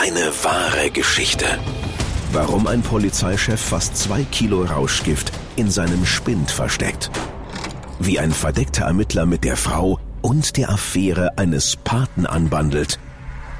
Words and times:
Eine 0.00 0.30
wahre 0.44 0.90
Geschichte. 0.92 1.44
Warum 2.30 2.68
ein 2.68 2.82
Polizeichef 2.82 3.60
fast 3.60 3.96
zwei 3.96 4.22
Kilo 4.22 4.62
Rauschgift 4.62 5.32
in 5.56 5.72
seinem 5.72 6.06
Spind 6.06 6.52
versteckt. 6.52 7.10
Wie 7.98 8.20
ein 8.20 8.30
verdeckter 8.30 8.84
Ermittler 8.84 9.26
mit 9.26 9.42
der 9.42 9.56
Frau 9.56 9.98
und 10.22 10.56
der 10.56 10.70
Affäre 10.70 11.36
eines 11.36 11.74
Paten 11.74 12.26
anbandelt. 12.26 13.00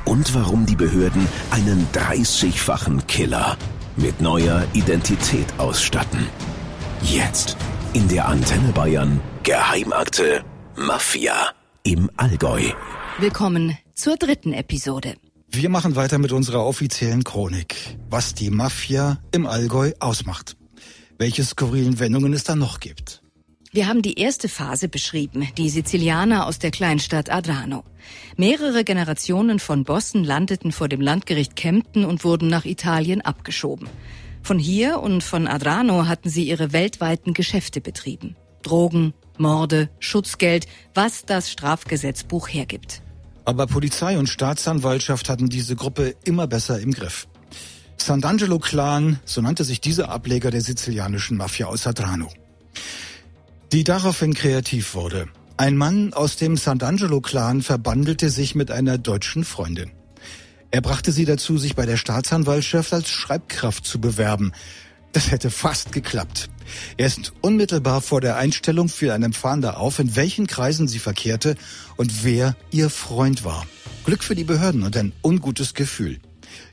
Und 0.04 0.32
warum 0.32 0.64
die 0.64 0.76
Behörden 0.76 1.26
einen 1.50 1.88
30-fachen 1.92 3.08
Killer 3.08 3.56
mit 3.96 4.20
neuer 4.20 4.64
Identität 4.74 5.48
ausstatten. 5.58 6.24
Jetzt 7.02 7.56
in 7.94 8.06
der 8.06 8.28
Antenne 8.28 8.70
Bayern 8.72 9.20
Geheimakte 9.42 10.44
Mafia 10.76 11.48
im 11.82 12.08
Allgäu. 12.16 12.62
Willkommen 13.18 13.76
zur 13.94 14.14
dritten 14.14 14.52
Episode. 14.52 15.16
Wir 15.50 15.70
machen 15.70 15.96
weiter 15.96 16.18
mit 16.18 16.32
unserer 16.32 16.64
offiziellen 16.64 17.24
Chronik, 17.24 17.74
was 18.10 18.34
die 18.34 18.50
Mafia 18.50 19.18
im 19.32 19.46
Allgäu 19.46 19.92
ausmacht. 19.98 20.56
Welche 21.16 21.42
skurrilen 21.42 21.98
Wendungen 21.98 22.32
es 22.32 22.44
da 22.44 22.54
noch 22.54 22.80
gibt. 22.80 23.22
Wir 23.72 23.86
haben 23.86 24.02
die 24.02 24.18
erste 24.18 24.48
Phase 24.48 24.88
beschrieben, 24.88 25.48
die 25.56 25.68
Sizilianer 25.68 26.46
aus 26.46 26.58
der 26.58 26.70
Kleinstadt 26.70 27.30
Adrano. 27.30 27.84
Mehrere 28.36 28.84
Generationen 28.84 29.58
von 29.58 29.84
Bossen 29.84 30.22
landeten 30.22 30.70
vor 30.70 30.88
dem 30.88 31.00
Landgericht 31.00 31.56
Kempten 31.56 32.04
und 32.04 32.24
wurden 32.24 32.48
nach 32.48 32.64
Italien 32.64 33.20
abgeschoben. 33.20 33.88
Von 34.42 34.58
hier 34.58 35.00
und 35.00 35.24
von 35.24 35.46
Adrano 35.46 36.06
hatten 36.06 36.30
sie 36.30 36.48
ihre 36.48 36.72
weltweiten 36.72 37.34
Geschäfte 37.34 37.80
betrieben. 37.80 38.36
Drogen, 38.62 39.12
Morde, 39.38 39.90
Schutzgeld, 39.98 40.66
was 40.94 41.24
das 41.24 41.50
Strafgesetzbuch 41.50 42.48
hergibt. 42.48 43.02
Aber 43.48 43.66
Polizei 43.66 44.18
und 44.18 44.28
Staatsanwaltschaft 44.28 45.30
hatten 45.30 45.48
diese 45.48 45.74
Gruppe 45.74 46.14
immer 46.24 46.46
besser 46.46 46.80
im 46.80 46.92
Griff. 46.92 47.28
Sant'Angelo 47.98 48.58
Clan, 48.58 49.20
so 49.24 49.40
nannte 49.40 49.64
sich 49.64 49.80
dieser 49.80 50.10
Ableger 50.10 50.50
der 50.50 50.60
sizilianischen 50.60 51.38
Mafia 51.38 51.66
aus 51.66 51.86
Adrano 51.86 52.28
die 53.72 53.84
daraufhin 53.84 54.34
kreativ 54.34 54.94
wurde. 54.94 55.28
Ein 55.56 55.76
Mann 55.76 56.12
aus 56.12 56.36
dem 56.36 56.54
Sant'Angelo-Clan 56.54 57.62
verbandelte 57.62 58.30
sich 58.30 58.54
mit 58.54 58.70
einer 58.70 58.96
deutschen 58.98 59.44
Freundin. 59.44 59.90
Er 60.70 60.80
brachte 60.80 61.12
sie 61.12 61.24
dazu, 61.24 61.58
sich 61.58 61.74
bei 61.74 61.86
der 61.86 61.96
Staatsanwaltschaft 61.96 62.92
als 62.92 63.10
Schreibkraft 63.10 63.84
zu 63.84 64.00
bewerben. 64.00 64.52
Das 65.12 65.30
hätte 65.30 65.50
fast 65.50 65.92
geklappt. 65.92 66.50
Erst 66.96 67.32
unmittelbar 67.40 68.02
vor 68.02 68.20
der 68.20 68.36
Einstellung 68.36 68.88
fiel 68.88 69.10
einem 69.10 69.32
Fahnder 69.32 69.78
auf, 69.78 69.98
in 69.98 70.16
welchen 70.16 70.46
Kreisen 70.46 70.86
sie 70.86 70.98
verkehrte 70.98 71.56
und 71.96 72.24
wer 72.24 72.56
ihr 72.70 72.90
Freund 72.90 73.44
war. 73.44 73.66
Glück 74.04 74.22
für 74.22 74.34
die 74.34 74.44
Behörden 74.44 74.82
und 74.82 74.96
ein 74.96 75.12
ungutes 75.22 75.74
Gefühl. 75.74 76.18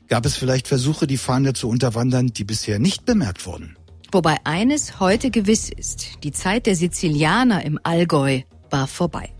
Gab 0.08 0.26
es 0.26 0.36
vielleicht 0.36 0.68
Versuche, 0.68 1.06
die 1.06 1.16
Fahnder 1.16 1.54
zu 1.54 1.68
unterwandern, 1.68 2.28
die 2.28 2.44
bisher 2.44 2.78
nicht 2.78 3.04
bemerkt 3.04 3.46
wurden? 3.46 3.76
Wobei 4.12 4.36
eines 4.44 5.00
heute 5.00 5.30
gewiss 5.30 5.68
ist, 5.68 6.22
die 6.22 6.32
Zeit 6.32 6.66
der 6.66 6.76
Sizilianer 6.76 7.64
im 7.64 7.80
Allgäu 7.82 8.42
war 8.70 8.86
vorbei. 8.86 9.30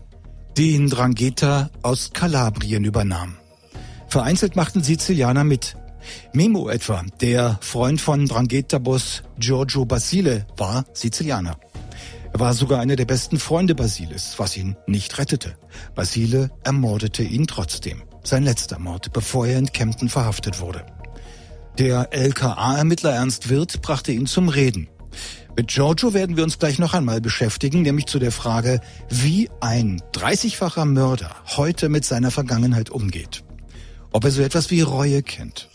Den 0.57 0.89
Drangheta 0.89 1.69
aus 1.83 2.11
Kalabrien 2.13 2.83
übernahm. 2.83 3.37
Vereinzelt 4.09 4.55
machten 4.55 4.83
Sizilianer 4.83 5.43
mit. 5.43 5.77
Memo 6.33 6.69
etwa, 6.69 7.03
der 7.21 7.57
Freund 7.61 8.01
von 8.01 8.25
Drangheta-Boss 8.25 9.23
Giorgio 9.39 9.85
Basile, 9.85 10.45
war 10.57 10.85
Sizilianer. 10.93 11.59
Er 12.33 12.39
war 12.39 12.53
sogar 12.53 12.79
einer 12.79 12.95
der 12.95 13.05
besten 13.05 13.39
Freunde 13.39 13.73
Basiles, 13.73 14.35
was 14.37 14.57
ihn 14.57 14.75
nicht 14.85 15.17
rettete. 15.17 15.57
Basile 15.95 16.51
ermordete 16.63 17.23
ihn 17.23 17.47
trotzdem. 17.47 18.03
Sein 18.23 18.43
letzter 18.43 18.79
Mord, 18.79 19.13
bevor 19.13 19.47
er 19.47 19.57
in 19.57 19.71
Kempten 19.71 20.09
verhaftet 20.09 20.59
wurde. 20.59 20.85
Der 21.79 22.09
LKA-Ermittler 22.11 23.13
Ernst 23.13 23.49
Wirth 23.49 23.81
brachte 23.81 24.11
ihn 24.11 24.25
zum 24.25 24.49
Reden. 24.49 24.89
Mit 25.55 25.69
Giorgio 25.69 26.13
werden 26.13 26.37
wir 26.37 26.43
uns 26.43 26.59
gleich 26.59 26.77
noch 26.77 26.93
einmal 26.93 27.21
beschäftigen, 27.21 27.81
nämlich 27.81 28.05
zu 28.05 28.19
der 28.19 28.31
Frage, 28.31 28.79
wie 29.09 29.49
ein 29.59 30.01
30-facher 30.13 30.85
Mörder 30.85 31.35
heute 31.55 31.89
mit 31.89 32.05
seiner 32.05 32.29
Vergangenheit 32.29 32.91
umgeht. 32.91 33.43
Ob 34.11 34.23
er 34.25 34.31
so 34.31 34.43
etwas 34.43 34.69
wie 34.69 34.81
Reue 34.81 35.23
kennt. 35.23 35.69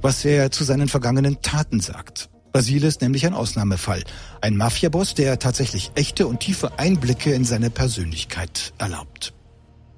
Was 0.00 0.24
er 0.24 0.50
zu 0.50 0.64
seinen 0.64 0.88
vergangenen 0.88 1.42
Taten 1.42 1.80
sagt. 1.80 2.30
Basile 2.52 2.86
ist 2.86 3.02
nämlich 3.02 3.26
ein 3.26 3.34
Ausnahmefall. 3.34 4.04
Ein 4.40 4.56
Mafiaboss, 4.56 5.14
der 5.14 5.38
tatsächlich 5.38 5.90
echte 5.94 6.26
und 6.26 6.40
tiefe 6.40 6.78
Einblicke 6.78 7.32
in 7.32 7.44
seine 7.44 7.70
Persönlichkeit 7.70 8.72
erlaubt. 8.78 9.34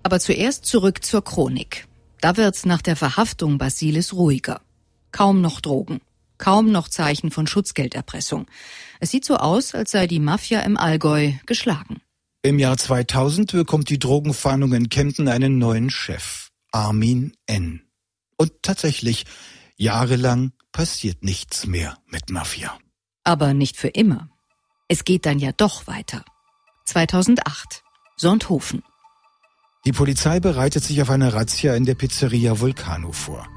Aber 0.03 0.21
zuerst 0.21 0.65
zurück 0.65 1.05
zur 1.05 1.22
Chronik. 1.22 1.87
Da 2.21 2.37
wird's 2.37 2.66
nach 2.66 2.83
der 2.83 2.97
Verhaftung 2.97 3.59
Basiles 3.59 4.15
ruhiger. 4.15 4.60
Kaum 5.12 5.41
noch 5.41 5.60
Drogen. 5.60 6.00
Kaum 6.39 6.72
noch 6.72 6.89
Zeichen 6.89 7.31
von 7.31 7.47
Schutzgelderpressung. 7.47 8.47
Es 8.99 9.10
sieht 9.10 9.25
so 9.25 9.37
aus, 9.37 9.75
als 9.75 9.91
sei 9.91 10.06
die 10.06 10.21
Mafia 10.21 10.60
im 10.60 10.78
Allgäu 10.78 11.33
geschlagen. 11.47 12.00
Im 12.43 12.59
Jahr 12.59 12.78
2000 12.78 13.53
bekommt 13.53 13.91
die 13.91 13.99
Drogenfahndung 13.99 14.72
in 14.72 14.89
Kempten 14.89 15.28
einen 15.28 15.59
neuen 15.59 15.91
Chef, 15.91 16.49
Armin 16.72 17.34
N. 17.47 17.83
Und 18.39 18.53
tatsächlich, 18.62 19.27
jahrelang 19.81 20.53
passiert 20.73 21.25
nichts 21.25 21.67
mehr 21.67 21.97
mit 22.07 22.31
Mafia. 22.31 22.79
Aber 23.25 23.55
nicht 23.55 23.77
für 23.77 23.89
immer. 23.89 24.29
Es 24.89 25.05
geht 25.05 25.27
dann 25.27 25.39
ja 25.39 25.53
doch 25.53 25.87
weiter. 25.87 26.25
2008. 26.85 27.83
Sonthofen. 28.17 28.83
Die 29.87 29.93
Polizei 29.93 30.41
bereitet 30.41 30.85
sich 30.85 31.01
auf 31.01 31.09
eine 31.09 31.33
Razzia 31.33 31.75
in 31.75 31.87
der 31.87 31.95
Pizzeria 31.95 32.61
Vulcano 32.61 33.13
vor. 33.13 33.49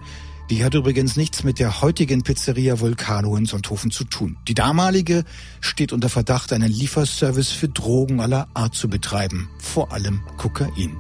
Die 0.50 0.64
hat 0.64 0.74
übrigens 0.74 1.18
nichts 1.18 1.44
mit 1.44 1.60
der 1.60 1.82
heutigen 1.82 2.24
Pizzeria 2.24 2.80
Vulcano 2.80 3.36
in 3.36 3.46
Sonthofen 3.46 3.92
zu 3.92 4.06
tun. 4.06 4.38
Die 4.48 4.54
damalige 4.54 5.26
steht 5.60 5.92
unter 5.92 6.10
Verdacht, 6.10 6.54
einen 6.54 6.72
Lieferservice 6.72 7.52
für 7.52 7.68
Drogen 7.68 8.22
aller 8.22 8.48
Art 8.54 8.76
zu 8.76 8.88
betreiben, 8.88 9.50
vor 9.60 9.92
allem 9.92 10.22
Kokain. 10.38 10.96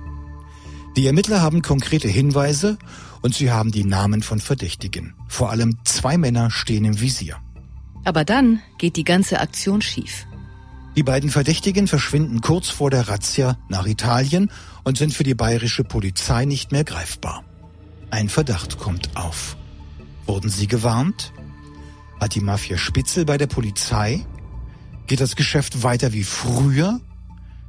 Die 0.97 1.07
Ermittler 1.07 1.41
haben 1.41 1.62
konkrete 1.62 2.07
Hinweise 2.07 2.78
und 3.23 3.34
sie 3.34 3.50
haben 3.50 3.72
die 3.72 3.85
Namen 3.85 4.22
von 4.22 4.39
Verdächtigen. 4.39 5.16
Vor 5.28 5.50
allem 5.50 5.78
zwei 5.85 6.17
Männer 6.17 6.51
stehen 6.51 6.85
im 6.85 7.00
Visier. 7.00 7.38
Aber 8.03 8.25
dann 8.25 8.61
geht 8.78 8.97
die 8.97 9.06
ganze 9.06 9.39
Aktion 9.39 9.81
schief. 9.81 10.28
Die 10.95 11.03
beiden 11.03 11.31
Verdächtigen 11.31 11.88
verschwinden 11.88 12.41
kurz 12.41 12.69
vor 12.69 12.91
der 12.91 13.07
Razzia 13.07 13.57
nach 13.69 13.88
Italien 13.88 14.51
und 14.83 14.97
sind 14.97 15.13
für 15.13 15.23
die 15.23 15.33
bayerische 15.33 15.83
Polizei 15.83 16.45
nicht 16.45 16.72
mehr 16.72 16.83
greifbar. 16.83 17.44
Ein 18.12 18.29
Verdacht 18.29 18.78
kommt 18.78 19.16
auf. 19.16 19.57
Wurden 20.28 20.50
Sie 20.50 20.67
gewarnt? 20.67 21.33
Hat 22.19 22.35
die 22.35 22.41
Mafia 22.41 22.78
Spitzel 22.78 23.25
bei 23.25 23.38
der 23.38 23.47
Polizei? 23.47 24.25
Geht 25.07 25.22
das 25.22 25.35
Geschäft 25.35 25.81
weiter 25.81 26.13
wie 26.13 26.23
früher? 26.23 27.00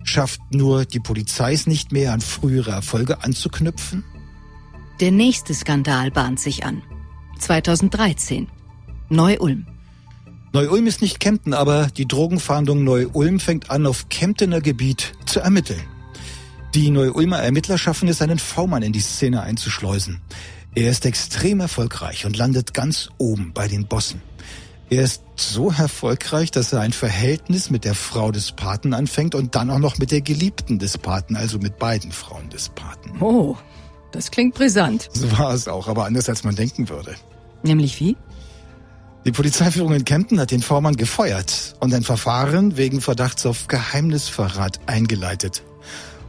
Schafft 0.03 0.41
nur 0.50 0.84
die 0.84 1.00
Polizei 1.00 1.54
es 1.54 1.66
nicht 1.66 1.93
mehr, 1.93 2.12
an 2.12 2.20
frühere 2.20 2.72
Erfolge 2.72 3.22
anzuknüpfen? 3.22 4.04
Der 5.00 5.10
nächste 5.10 5.55
Skandal 5.55 6.12
bahnt 6.12 6.38
sich 6.38 6.65
an. 6.65 6.82
2013. 7.41 8.49
Neu-Ulm. 9.09 9.66
Neu-Ulm 10.53 10.87
ist 10.87 11.03
nicht 11.03 11.19
Kempten, 11.19 11.53
aber 11.53 11.88
die 11.88 12.06
Drogenfahndung 12.06 12.84
Neu-Ulm 12.84 13.41
fängt 13.41 13.71
an, 13.71 13.87
auf 13.87 14.09
Kemptener 14.09 14.60
Gebiet 14.60 15.12
zu 15.27 15.41
ermitteln. 15.41 15.82
Die 16.77 16.91
Neu-Ulmer 16.91 17.41
Ermittler 17.41 17.77
schaffen 17.77 18.09
es, 18.09 18.22
einen 18.22 18.38
V-Mann 18.38 18.82
in 18.82 18.93
die 18.93 19.00
Szene 19.00 19.43
einzuschleusen. 19.43 20.21
Er 20.77 20.91
ist 20.91 21.06
extrem 21.06 21.59
erfolgreich 21.59 22.25
und 22.25 22.37
landet 22.37 22.72
ganz 22.72 23.09
oben 23.19 23.53
bei 23.53 23.66
den 23.66 23.87
Bossen. 23.87 24.22
Er 24.91 25.03
ist 25.03 25.22
so 25.34 25.71
erfolgreich, 25.71 26.53
dass 26.53 26.72
er 26.72 26.81
ein 26.81 26.93
Verhältnis 26.93 27.71
mit 27.71 27.84
der 27.84 27.94
Frau 27.94 28.31
des 28.31 28.53
Paten 28.53 28.94
anfängt 28.94 29.34
und 29.34 29.56
dann 29.56 29.71
auch 29.71 29.78
noch 29.81 29.99
mit 29.99 30.12
der 30.12 30.21
Geliebten 30.21 30.78
des 30.78 30.99
Paten, 30.99 31.34
also 31.34 31.59
mit 31.59 31.78
beiden 31.78 32.12
Frauen 32.12 32.49
des 32.50 32.69
Paten. 32.69 33.21
Oh, 33.21 33.56
das 34.14 34.30
klingt 34.30 34.54
brisant. 34.54 35.08
So 35.12 35.30
war 35.38 35.52
es 35.52 35.69
auch, 35.69 35.88
aber 35.88 36.04
anders 36.04 36.28
als 36.28 36.44
man 36.44 36.54
denken 36.54 36.88
würde. 36.88 37.14
Nämlich 37.62 37.99
wie? 38.00 38.16
Die 39.25 39.32
Polizeiführung 39.32 39.94
in 39.94 40.05
Kempten 40.05 40.38
hat 40.38 40.50
den 40.50 40.61
Vormann 40.61 40.96
gefeuert 40.96 41.76
und 41.81 41.94
ein 41.94 42.02
Verfahren 42.02 42.76
wegen 42.76 43.00
Verdachts 43.00 43.46
auf 43.46 43.69
Geheimnisverrat 43.69 44.81
eingeleitet. 44.87 45.62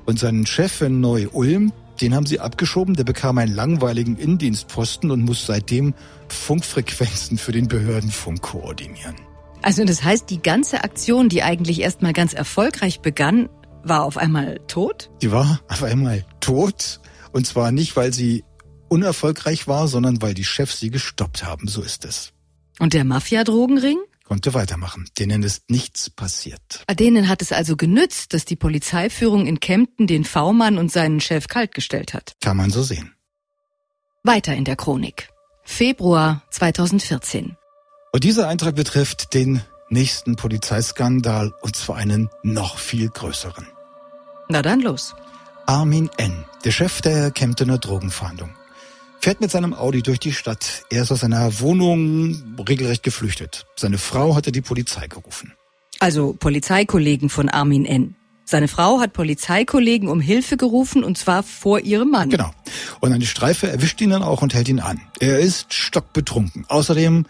Und 0.05 0.17
seinen 0.17 0.45
Chef 0.45 0.81
in 0.81 1.01
Neu-Ulm, 1.01 1.73
den 1.99 2.15
haben 2.15 2.25
sie 2.25 2.39
abgeschoben, 2.39 2.95
der 2.95 3.03
bekam 3.03 3.37
einen 3.37 3.53
langweiligen 3.53 4.17
Indienstposten 4.17 5.11
und 5.11 5.21
muss 5.21 5.45
seitdem 5.45 5.93
Funkfrequenzen 6.29 7.37
für 7.37 7.51
den 7.51 7.67
Behördenfunk 7.67 8.41
koordinieren. 8.41 9.15
Also 9.61 9.83
das 9.83 10.03
heißt, 10.03 10.29
die 10.29 10.41
ganze 10.41 10.83
Aktion, 10.83 11.27
die 11.27 11.43
eigentlich 11.43 11.81
erstmal 11.81 12.13
ganz 12.13 12.33
erfolgreich 12.33 13.01
begann, 13.01 13.49
war 13.83 14.03
auf 14.03 14.17
einmal 14.17 14.59
tot? 14.67 15.09
Die 15.21 15.31
war 15.31 15.59
auf 15.67 15.83
einmal 15.83 16.23
tot. 16.39 16.99
Und 17.35 17.45
zwar 17.45 17.73
nicht, 17.73 17.97
weil 17.97 18.13
sie 18.13 18.45
unerfolgreich 18.87 19.67
war, 19.67 19.89
sondern 19.89 20.21
weil 20.21 20.33
die 20.33 20.45
Chefs 20.45 20.79
sie 20.79 20.89
gestoppt 20.89 21.43
haben. 21.43 21.67
So 21.67 21.81
ist 21.81 22.05
es. 22.05 22.31
Und 22.79 22.93
der 22.93 23.03
Mafia-Drogenring? 23.03 23.97
konnte 24.23 24.53
weitermachen. 24.53 25.05
Denen 25.19 25.43
ist 25.43 25.69
nichts 25.69 26.09
passiert. 26.09 26.85
Denen 26.97 27.27
hat 27.27 27.41
es 27.41 27.51
also 27.51 27.75
genützt, 27.75 28.33
dass 28.33 28.45
die 28.45 28.55
Polizeiführung 28.55 29.47
in 29.47 29.59
Kempten 29.59 30.07
den 30.07 30.23
V-Mann 30.23 30.77
und 30.77 30.93
seinen 30.93 31.19
Chef 31.19 31.49
kaltgestellt 31.49 32.13
hat. 32.13 32.37
Kann 32.39 32.55
man 32.55 32.71
so 32.71 32.81
sehen. 32.83 33.13
Weiter 34.23 34.55
in 34.55 34.63
der 34.63 34.77
Chronik. 34.77 35.27
Februar 35.63 36.41
2014. 36.51 37.57
Und 38.13 38.23
dieser 38.23 38.47
Eintrag 38.47 38.75
betrifft 38.75 39.33
den 39.33 39.61
nächsten 39.89 40.37
Polizeiskandal 40.37 41.53
und 41.61 41.75
zwar 41.75 41.97
einen 41.97 42.29
noch 42.43 42.79
viel 42.79 43.09
größeren. 43.09 43.67
Na 44.47 44.61
dann 44.61 44.79
los. 44.79 45.13
Armin 45.67 46.09
N., 46.17 46.45
der 46.63 46.71
Chef 46.71 47.01
der 47.01 47.31
Kemptener 47.31 47.77
Drogenfahndung, 47.77 48.51
fährt 49.19 49.41
mit 49.41 49.49
seinem 49.49 49.73
Audi 49.73 50.03
durch 50.03 50.19
die 50.19 50.33
Stadt. 50.33 50.83
Er 50.91 51.03
ist 51.03 51.11
aus 51.11 51.21
seiner 51.21 51.59
Wohnung 51.59 52.55
regelrecht 52.67 53.03
geflüchtet. 53.03 53.65
Seine 53.75 53.97
Frau 53.97 54.35
hatte 54.35 54.51
die 54.51 54.61
Polizei 54.61 55.07
gerufen. 55.07 55.53
Also 55.99 56.33
Polizeikollegen 56.33 57.29
von 57.29 57.49
Armin 57.49 57.85
N. 57.85 58.15
Seine 58.43 58.67
Frau 58.67 58.99
hat 58.99 59.13
Polizeikollegen 59.13 60.07
um 60.07 60.21
Hilfe 60.21 60.55
gerufen 60.55 61.03
und 61.03 61.17
zwar 61.17 61.41
vor 61.41 61.79
ihrem 61.79 62.11
Mann. 62.11 62.29
Genau. 62.29 62.51
Und 62.99 63.11
eine 63.11 63.25
Streife 63.25 63.67
erwischt 63.67 63.99
ihn 64.01 64.11
dann 64.11 64.21
auch 64.21 64.43
und 64.43 64.53
hält 64.53 64.69
ihn 64.69 64.79
an. 64.79 65.01
Er 65.19 65.39
ist 65.39 65.73
stockbetrunken. 65.73 66.65
Außerdem 66.67 67.25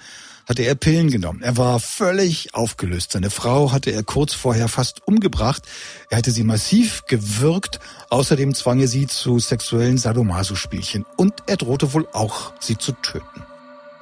hatte 0.47 0.63
er 0.63 0.75
Pillen 0.75 1.09
genommen. 1.09 1.41
Er 1.41 1.57
war 1.57 1.79
völlig 1.79 2.53
aufgelöst. 2.53 3.13
Seine 3.13 3.29
Frau 3.29 3.71
hatte 3.71 3.91
er 3.91 4.03
kurz 4.03 4.33
vorher 4.33 4.67
fast 4.67 5.07
umgebracht. 5.07 5.63
Er 6.09 6.17
hatte 6.17 6.31
sie 6.31 6.43
massiv 6.43 7.03
gewürgt. 7.07 7.79
Außerdem 8.09 8.53
zwang 8.53 8.79
er 8.79 8.87
sie 8.87 9.07
zu 9.07 9.39
sexuellen 9.39 9.97
Sadomaso-Spielchen. 9.97 11.05
Und 11.17 11.33
er 11.47 11.57
drohte 11.57 11.93
wohl 11.93 12.07
auch, 12.13 12.53
sie 12.59 12.77
zu 12.77 12.91
töten. 12.93 13.43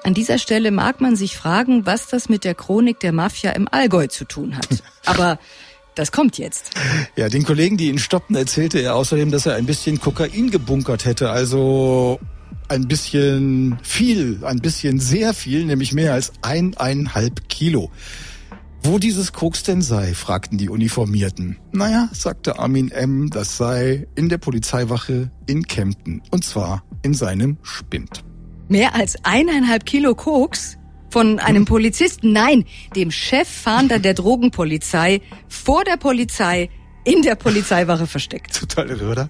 An 0.03 0.13
dieser 0.13 0.37
Stelle 0.37 0.71
mag 0.71 0.99
man 0.99 1.15
sich 1.15 1.37
fragen, 1.37 1.85
was 1.85 2.07
das 2.07 2.27
mit 2.27 2.43
der 2.43 2.55
Chronik 2.55 2.99
der 2.99 3.13
Mafia 3.13 3.51
im 3.51 3.69
Allgäu 3.69 4.07
zu 4.07 4.25
tun 4.25 4.57
hat. 4.57 4.67
Aber 5.05 5.39
das 5.95 6.11
kommt 6.11 6.37
jetzt. 6.37 6.71
Ja, 7.15 7.29
den 7.29 7.43
Kollegen, 7.43 7.77
die 7.77 7.87
ihn 7.87 7.99
stoppten, 7.99 8.35
erzählte 8.35 8.79
er 8.79 8.95
außerdem, 8.95 9.31
dass 9.31 9.45
er 9.45 9.55
ein 9.55 9.65
bisschen 9.65 10.01
Kokain 10.01 10.51
gebunkert 10.51 11.05
hätte. 11.05 11.29
Also 11.29 12.19
ein 12.67 12.87
bisschen 12.87 13.77
viel, 13.83 14.39
ein 14.43 14.59
bisschen 14.59 14.99
sehr 14.99 15.33
viel, 15.33 15.65
nämlich 15.65 15.93
mehr 15.93 16.13
als 16.13 16.33
eineinhalb 16.41 17.49
Kilo. 17.49 17.91
Wo 18.85 18.99
dieses 18.99 19.31
Koks 19.31 19.63
denn 19.63 19.81
sei, 19.81 20.13
fragten 20.13 20.57
die 20.57 20.69
Uniformierten. 20.69 21.57
Naja, 21.71 22.09
sagte 22.11 22.59
Armin 22.59 22.91
M., 22.91 23.29
das 23.29 23.55
sei 23.55 24.07
in 24.15 24.27
der 24.27 24.37
Polizeiwache 24.37 25.31
in 25.45 25.63
Kempten. 25.67 26.21
Und 26.31 26.43
zwar 26.43 26.83
in 27.01 27.13
seinem 27.13 27.57
Spind. 27.61 28.25
Mehr 28.67 28.93
als 28.93 29.15
eineinhalb 29.23 29.85
Kilo 29.85 30.15
Koks? 30.15 30.77
Von 31.09 31.37
einem 31.37 31.65
Polizisten? 31.65 32.33
Nein, 32.33 32.65
dem 32.95 33.11
Cheffahnder 33.11 33.99
der 33.99 34.15
Drogenpolizei 34.15 35.21
vor 35.47 35.83
der 35.83 35.97
Polizei 35.97 36.71
in 37.03 37.21
der 37.21 37.35
Polizeiwache 37.35 38.07
versteckt. 38.07 38.53
Total 38.59 38.89
irre, 38.89 39.09
oder? 39.09 39.27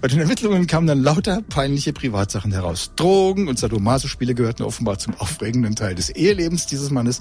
Bei 0.00 0.08
den 0.08 0.20
Ermittlungen 0.20 0.66
kamen 0.66 0.86
dann 0.86 1.02
lauter 1.02 1.42
peinliche 1.42 1.92
Privatsachen 1.92 2.52
heraus. 2.52 2.92
Drogen 2.96 3.48
und 3.48 3.58
Sadomaso-Spiele 3.58 4.34
gehörten 4.34 4.62
offenbar 4.62 4.98
zum 4.98 5.14
aufregenden 5.18 5.76
Teil 5.76 5.94
des 5.94 6.10
Ehelebens 6.10 6.66
dieses 6.66 6.90
Mannes. 6.90 7.20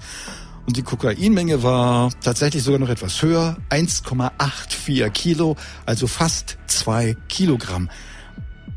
Und 0.65 0.77
die 0.77 0.83
Kokainmenge 0.83 1.63
war 1.63 2.11
tatsächlich 2.21 2.63
sogar 2.63 2.79
noch 2.79 2.89
etwas 2.89 3.21
höher. 3.21 3.57
1,84 3.69 5.09
Kilo, 5.09 5.55
also 5.85 6.07
fast 6.07 6.57
zwei 6.67 7.15
Kilogramm. 7.27 7.89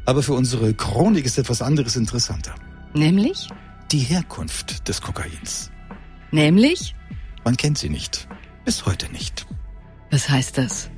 Aber 0.05 0.23
für 0.23 0.33
unsere 0.33 0.75
Chronik 0.75 1.27
ist 1.27 1.39
etwas 1.39 1.63
anderes 1.63 1.97
interessanter. 1.97 2.55
Nämlich? 2.95 3.49
Die 3.93 3.99
Herkunft 3.99 4.89
des 4.89 5.01
Kokains. 5.01 5.71
Nämlich? 6.31 6.95
Man 7.45 7.57
kennt 7.57 7.79
sie 7.79 7.91
nicht. 7.91 8.27
Bis 8.65 8.87
heute 8.87 9.11
nicht. 9.13 9.47
Was 10.11 10.29
heißt 10.29 10.59
das? 10.59 10.91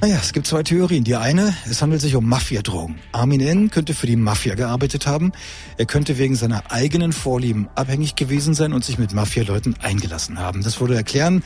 Naja, 0.00 0.18
es 0.22 0.32
gibt 0.32 0.46
zwei 0.46 0.62
Theorien. 0.62 1.02
Die 1.02 1.16
eine, 1.16 1.56
es 1.68 1.82
handelt 1.82 2.00
sich 2.00 2.14
um 2.14 2.24
Mafiadrogen. 2.28 3.00
Armin 3.10 3.40
N. 3.40 3.70
könnte 3.70 3.94
für 3.94 4.06
die 4.06 4.14
Mafia 4.14 4.54
gearbeitet 4.54 5.08
haben. 5.08 5.32
Er 5.76 5.86
könnte 5.86 6.18
wegen 6.18 6.36
seiner 6.36 6.70
eigenen 6.70 7.12
Vorlieben 7.12 7.68
abhängig 7.74 8.14
gewesen 8.14 8.54
sein 8.54 8.72
und 8.72 8.84
sich 8.84 8.98
mit 8.98 9.12
Mafialeuten 9.12 9.74
eingelassen 9.80 10.38
haben. 10.38 10.62
Das 10.62 10.80
würde 10.80 10.94
erklären, 10.94 11.42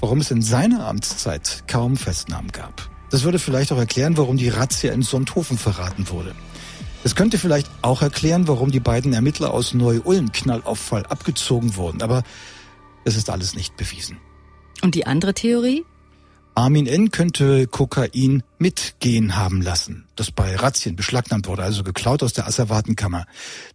warum 0.00 0.20
es 0.20 0.30
in 0.30 0.40
seiner 0.40 0.86
Amtszeit 0.86 1.64
kaum 1.66 1.98
Festnahmen 1.98 2.50
gab. 2.50 2.88
Das 3.10 3.24
würde 3.24 3.38
vielleicht 3.38 3.72
auch 3.72 3.78
erklären, 3.78 4.16
warum 4.16 4.38
die 4.38 4.48
Razzia 4.48 4.94
in 4.94 5.02
Sonthofen 5.02 5.58
verraten 5.58 6.08
wurde. 6.08 6.34
Es 7.04 7.14
könnte 7.14 7.36
vielleicht 7.36 7.70
auch 7.82 8.00
erklären, 8.00 8.48
warum 8.48 8.70
die 8.70 8.80
beiden 8.80 9.12
Ermittler 9.12 9.52
aus 9.52 9.74
Neu-Ulm 9.74 10.32
Knallauffall 10.32 11.04
abgezogen 11.04 11.76
wurden. 11.76 12.00
Aber 12.00 12.22
es 13.04 13.16
ist 13.16 13.28
alles 13.28 13.54
nicht 13.54 13.76
bewiesen. 13.76 14.16
Und 14.80 14.94
die 14.94 15.06
andere 15.06 15.34
Theorie? 15.34 15.84
Armin 16.54 16.86
N. 16.86 17.10
könnte 17.10 17.66
Kokain 17.66 18.42
mitgehen 18.58 19.36
haben 19.36 19.62
lassen, 19.62 20.06
das 20.16 20.30
bei 20.30 20.54
Razzien 20.54 20.96
beschlagnahmt 20.96 21.46
wurde, 21.46 21.62
also 21.62 21.82
geklaut 21.82 22.22
aus 22.22 22.34
der 22.34 22.46
Asservatenkammer. 22.46 23.26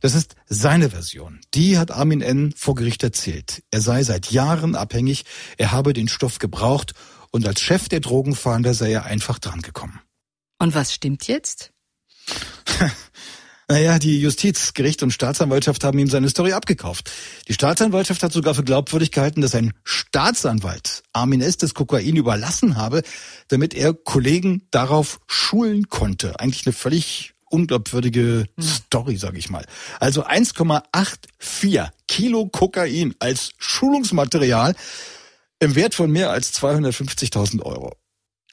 Das 0.02 0.14
ist 0.14 0.36
seine 0.48 0.92
Version. 0.92 1.40
Die 1.56 1.80
hat 1.80 1.90
Armin 1.90 2.22
N. 2.22 2.54
vor 2.56 2.76
Gericht 2.76 3.04
erzählt. 3.04 3.64
Er 3.72 3.82
sei 3.82 4.04
seit 4.04 4.32
Jahren 4.32 4.76
abhängig, 4.76 5.26
er 5.58 5.72
habe 5.72 5.94
den 5.94 6.08
Stoff 6.08 6.38
gebraucht 6.38 6.94
und 7.32 7.48
als 7.48 7.62
Chef 7.62 7.90
der 7.90 8.00
Drogenfahnder 8.00 8.76
sei 8.76 8.92
er 8.92 9.06
einfach 9.06 9.40
drangekommen. 9.40 10.00
Und 10.60 10.76
was 10.76 10.94
stimmt 10.94 11.28
jetzt? 11.28 11.72
Naja, 13.70 14.00
die 14.00 14.22
Justiz, 14.22 14.74
Gericht 14.74 15.04
und 15.04 15.12
Staatsanwaltschaft 15.12 15.84
haben 15.84 16.00
ihm 16.00 16.08
seine 16.08 16.30
Story 16.30 16.54
abgekauft. 16.54 17.12
Die 17.50 17.54
Staatsanwaltschaft 17.54 18.24
hat 18.24 18.32
sogar 18.32 18.56
für 18.56 18.64
glaubwürdig 18.64 19.12
gehalten, 19.12 19.42
dass 19.42 19.56
ein 19.56 19.74
Staatsanwalt 19.84 21.04
Armin 21.12 21.42
S. 21.42 21.58
das 21.58 21.74
Kokain 21.74 22.16
überlassen 22.16 22.78
habe, 22.78 23.02
damit 23.50 23.74
er 23.74 23.94
Kollegen 23.94 24.66
darauf 24.72 25.20
schulen 25.28 25.90
konnte. 25.90 26.40
Eigentlich 26.40 26.66
eine 26.66 26.72
völlig 26.72 27.34
unglaubwürdige 27.50 28.46
hm. 28.56 28.64
Story, 28.64 29.18
sag 29.18 29.36
ich 29.38 29.50
mal. 29.50 29.66
Also 30.00 30.26
1,84 30.26 31.90
Kilo 32.08 32.48
Kokain 32.48 33.16
als 33.20 33.52
Schulungsmaterial 33.58 34.76
im 35.60 35.76
Wert 35.76 35.94
von 35.94 36.10
mehr 36.10 36.30
als 36.30 36.54
250.000 36.54 37.64
Euro. 37.64 37.94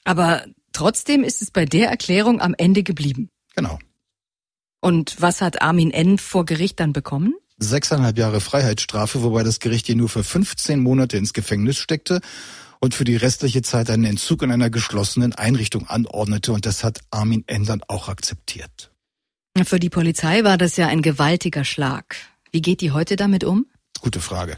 Aber 0.03 0.45
trotzdem 0.73 1.23
ist 1.23 1.41
es 1.41 1.51
bei 1.51 1.65
der 1.65 1.89
Erklärung 1.89 2.41
am 2.41 2.53
Ende 2.57 2.83
geblieben. 2.83 3.29
Genau. 3.55 3.79
Und 4.81 5.21
was 5.21 5.41
hat 5.41 5.61
Armin 5.61 5.91
N. 5.91 6.17
vor 6.17 6.45
Gericht 6.45 6.79
dann 6.79 6.93
bekommen? 6.93 7.35
Sechseinhalb 7.57 8.17
Jahre 8.17 8.41
Freiheitsstrafe, 8.41 9.23
wobei 9.23 9.43
das 9.43 9.59
Gericht 9.59 9.87
ihn 9.89 9.97
nur 9.97 10.09
für 10.09 10.23
15 10.23 10.79
Monate 10.79 11.17
ins 11.17 11.33
Gefängnis 11.33 11.77
steckte 11.77 12.19
und 12.79 12.93
für 12.93 13.05
die 13.05 13.15
restliche 13.15 13.61
Zeit 13.61 13.89
einen 13.89 14.03
Entzug 14.03 14.43
in 14.43 14.51
einer 14.51 14.69
geschlossenen 14.69 15.33
Einrichtung 15.33 15.87
anordnete. 15.87 16.51
Und 16.51 16.65
das 16.65 16.83
hat 16.83 16.99
Armin 17.11 17.43
N. 17.47 17.65
dann 17.65 17.81
auch 17.87 18.09
akzeptiert. 18.09 18.91
Für 19.63 19.79
die 19.79 19.89
Polizei 19.89 20.43
war 20.43 20.57
das 20.57 20.75
ja 20.75 20.87
ein 20.87 21.01
gewaltiger 21.01 21.63
Schlag. 21.63 22.17
Wie 22.51 22.61
geht 22.61 22.81
die 22.81 22.91
heute 22.91 23.15
damit 23.15 23.43
um? 23.43 23.65
Gute 24.01 24.19
Frage. 24.19 24.57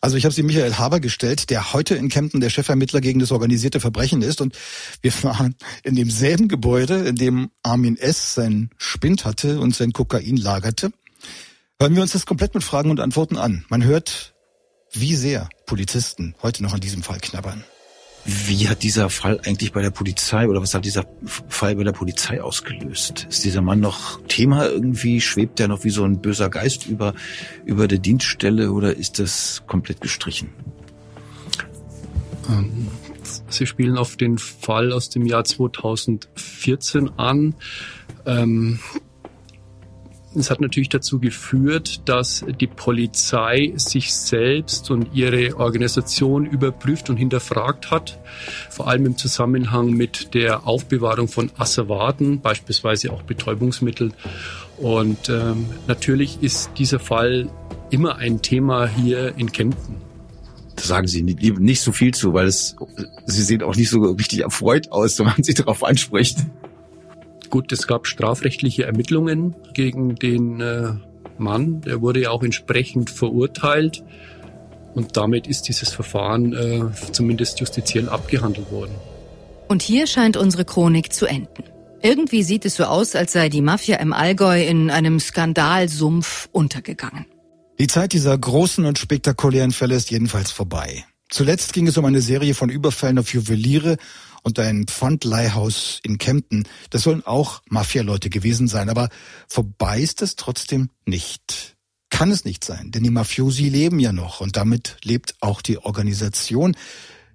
Also 0.00 0.16
ich 0.16 0.24
habe 0.24 0.34
sie 0.34 0.42
Michael 0.42 0.74
Haber 0.74 1.00
gestellt, 1.00 1.50
der 1.50 1.72
heute 1.72 1.94
in 1.94 2.08
Kempten 2.08 2.40
der 2.40 2.50
Chefermittler 2.50 3.00
gegen 3.00 3.20
das 3.20 3.30
organisierte 3.30 3.78
Verbrechen 3.78 4.22
ist. 4.22 4.40
Und 4.40 4.58
wir 5.02 5.12
waren 5.22 5.54
in 5.84 5.94
demselben 5.94 6.48
Gebäude, 6.48 6.96
in 7.06 7.16
dem 7.16 7.50
Armin 7.62 7.96
S. 7.96 8.34
seinen 8.34 8.70
Spind 8.78 9.24
hatte 9.24 9.60
und 9.60 9.74
sein 9.74 9.92
Kokain 9.92 10.36
lagerte. 10.36 10.92
Hören 11.78 11.94
wir 11.94 12.02
uns 12.02 12.12
das 12.12 12.26
komplett 12.26 12.54
mit 12.54 12.64
Fragen 12.64 12.90
und 12.90 13.00
Antworten 13.00 13.36
an. 13.36 13.64
Man 13.68 13.84
hört, 13.84 14.34
wie 14.92 15.14
sehr 15.14 15.48
Polizisten 15.66 16.34
heute 16.42 16.62
noch 16.62 16.74
an 16.74 16.80
diesem 16.80 17.02
Fall 17.02 17.20
knabbern. 17.20 17.64
Wie 18.24 18.68
hat 18.68 18.82
dieser 18.82 19.08
Fall 19.08 19.40
eigentlich 19.44 19.72
bei 19.72 19.80
der 19.82 19.90
Polizei 19.90 20.46
oder 20.46 20.60
was 20.60 20.74
hat 20.74 20.84
dieser 20.84 21.06
Fall 21.48 21.74
bei 21.74 21.84
der 21.84 21.92
Polizei 21.92 22.42
ausgelöst? 22.42 23.26
Ist 23.30 23.44
dieser 23.44 23.62
Mann 23.62 23.80
noch 23.80 24.20
Thema 24.28 24.68
irgendwie? 24.68 25.20
Schwebt 25.20 25.58
der 25.58 25.68
noch 25.68 25.84
wie 25.84 25.90
so 25.90 26.04
ein 26.04 26.20
böser 26.20 26.50
Geist 26.50 26.86
über, 26.86 27.14
über 27.64 27.88
der 27.88 27.98
Dienststelle 27.98 28.72
oder 28.72 28.94
ist 28.94 29.18
das 29.18 29.62
komplett 29.66 30.00
gestrichen? 30.00 30.50
Ähm, 32.48 32.88
Sie 33.48 33.66
spielen 33.66 33.96
auf 33.96 34.16
den 34.16 34.38
Fall 34.38 34.92
aus 34.92 35.08
dem 35.08 35.26
Jahr 35.26 35.44
2014 35.44 37.18
an. 37.18 37.54
Ähm, 38.26 38.80
es 40.34 40.50
hat 40.50 40.60
natürlich 40.60 40.88
dazu 40.88 41.18
geführt, 41.18 42.08
dass 42.08 42.44
die 42.60 42.68
Polizei 42.68 43.72
sich 43.76 44.14
selbst 44.14 44.90
und 44.90 45.08
ihre 45.12 45.56
Organisation 45.56 46.46
überprüft 46.46 47.10
und 47.10 47.16
hinterfragt 47.16 47.90
hat, 47.90 48.18
vor 48.70 48.86
allem 48.86 49.06
im 49.06 49.16
Zusammenhang 49.16 49.90
mit 49.90 50.34
der 50.34 50.68
Aufbewahrung 50.68 51.26
von 51.26 51.50
Asservaten, 51.58 52.40
beispielsweise 52.40 53.12
auch 53.12 53.22
Betäubungsmittel. 53.22 54.12
Und 54.76 55.28
ähm, 55.28 55.66
natürlich 55.88 56.42
ist 56.42 56.70
dieser 56.78 57.00
Fall 57.00 57.50
immer 57.90 58.16
ein 58.16 58.40
Thema 58.40 58.86
hier 58.86 59.34
in 59.36 59.50
Kempten. 59.50 59.96
Da 60.76 60.82
sagen 60.84 61.08
Sie 61.08 61.22
nicht 61.22 61.82
so 61.82 61.92
viel 61.92 62.14
zu, 62.14 62.32
weil 62.32 62.46
es, 62.46 62.76
Sie 63.26 63.42
sehen 63.42 63.62
auch 63.62 63.74
nicht 63.74 63.90
so 63.90 64.00
richtig 64.12 64.40
erfreut 64.40 64.92
aus, 64.92 65.18
wenn 65.18 65.26
man 65.26 65.42
Sie 65.42 65.54
darauf 65.54 65.82
anspricht. 65.82 66.38
Gut, 67.50 67.72
es 67.72 67.86
gab 67.86 68.06
strafrechtliche 68.06 68.84
Ermittlungen 68.84 69.56
gegen 69.74 70.14
den 70.14 70.60
äh, 70.60 70.92
Mann. 71.36 71.80
Der 71.80 72.00
wurde 72.00 72.22
ja 72.22 72.30
auch 72.30 72.44
entsprechend 72.44 73.10
verurteilt. 73.10 74.04
Und 74.94 75.16
damit 75.16 75.46
ist 75.46 75.62
dieses 75.62 75.90
Verfahren 75.92 76.52
äh, 76.52 77.12
zumindest 77.12 77.60
justiziell 77.60 78.08
abgehandelt 78.08 78.70
worden. 78.70 78.94
Und 79.68 79.82
hier 79.82 80.06
scheint 80.06 80.36
unsere 80.36 80.64
Chronik 80.64 81.12
zu 81.12 81.26
enden. 81.26 81.64
Irgendwie 82.02 82.42
sieht 82.42 82.64
es 82.64 82.76
so 82.76 82.84
aus, 82.84 83.14
als 83.14 83.32
sei 83.32 83.48
die 83.48 83.60
Mafia 83.60 83.96
im 83.96 84.12
Allgäu 84.12 84.64
in 84.64 84.90
einem 84.90 85.20
Skandalsumpf 85.20 86.48
untergegangen. 86.50 87.26
Die 87.78 87.86
Zeit 87.86 88.12
dieser 88.12 88.36
großen 88.36 88.84
und 88.84 88.98
spektakulären 88.98 89.70
Fälle 89.70 89.94
ist 89.94 90.10
jedenfalls 90.10 90.50
vorbei. 90.50 91.04
Zuletzt 91.28 91.72
ging 91.72 91.86
es 91.86 91.96
um 91.96 92.04
eine 92.04 92.20
Serie 92.20 92.54
von 92.54 92.70
Überfällen 92.70 93.18
auf 93.18 93.32
Juweliere 93.32 93.96
und 94.42 94.58
ein 94.58 94.86
Pfandleihhaus 94.86 96.00
in 96.02 96.18
Kempten. 96.18 96.66
Das 96.90 97.02
sollen 97.02 97.24
auch 97.24 97.62
Mafialeute 97.68 98.30
gewesen 98.30 98.68
sein, 98.68 98.88
aber 98.88 99.08
vorbei 99.48 100.00
ist 100.00 100.22
es 100.22 100.36
trotzdem 100.36 100.90
nicht. 101.06 101.76
Kann 102.10 102.30
es 102.30 102.44
nicht 102.44 102.64
sein, 102.64 102.90
denn 102.90 103.04
die 103.04 103.10
Mafiosi 103.10 103.68
leben 103.68 104.00
ja 104.00 104.12
noch 104.12 104.40
und 104.40 104.56
damit 104.56 104.96
lebt 105.04 105.34
auch 105.40 105.62
die 105.62 105.78
Organisation. 105.78 106.76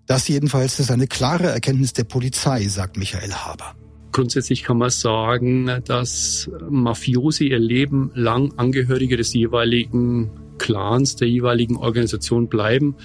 Das 0.06 0.28
jedenfalls 0.28 0.80
ist 0.80 0.92
eine 0.92 1.08
klare 1.08 1.48
Erkenntnis 1.48 1.94
der 1.94 2.04
Polizei, 2.04 2.68
sagt 2.68 2.98
Michael 2.98 3.34
Haber. 3.34 3.76
Grundsätzlich 4.12 4.64
kann 4.64 4.78
man 4.78 4.92
sagen, 4.92 5.82
dass 5.86 6.50
Mafiosi 6.70 7.50
ihr 7.50 7.60
Leben 7.60 8.12
lang 8.14 8.54
Angehörige 8.58 9.18
des 9.18 9.34
jeweiligen 9.34 10.30
Clans, 10.58 11.16
der 11.16 11.28
jeweiligen 11.28 11.76
Organisation 11.76 12.48
bleiben. 12.48 12.96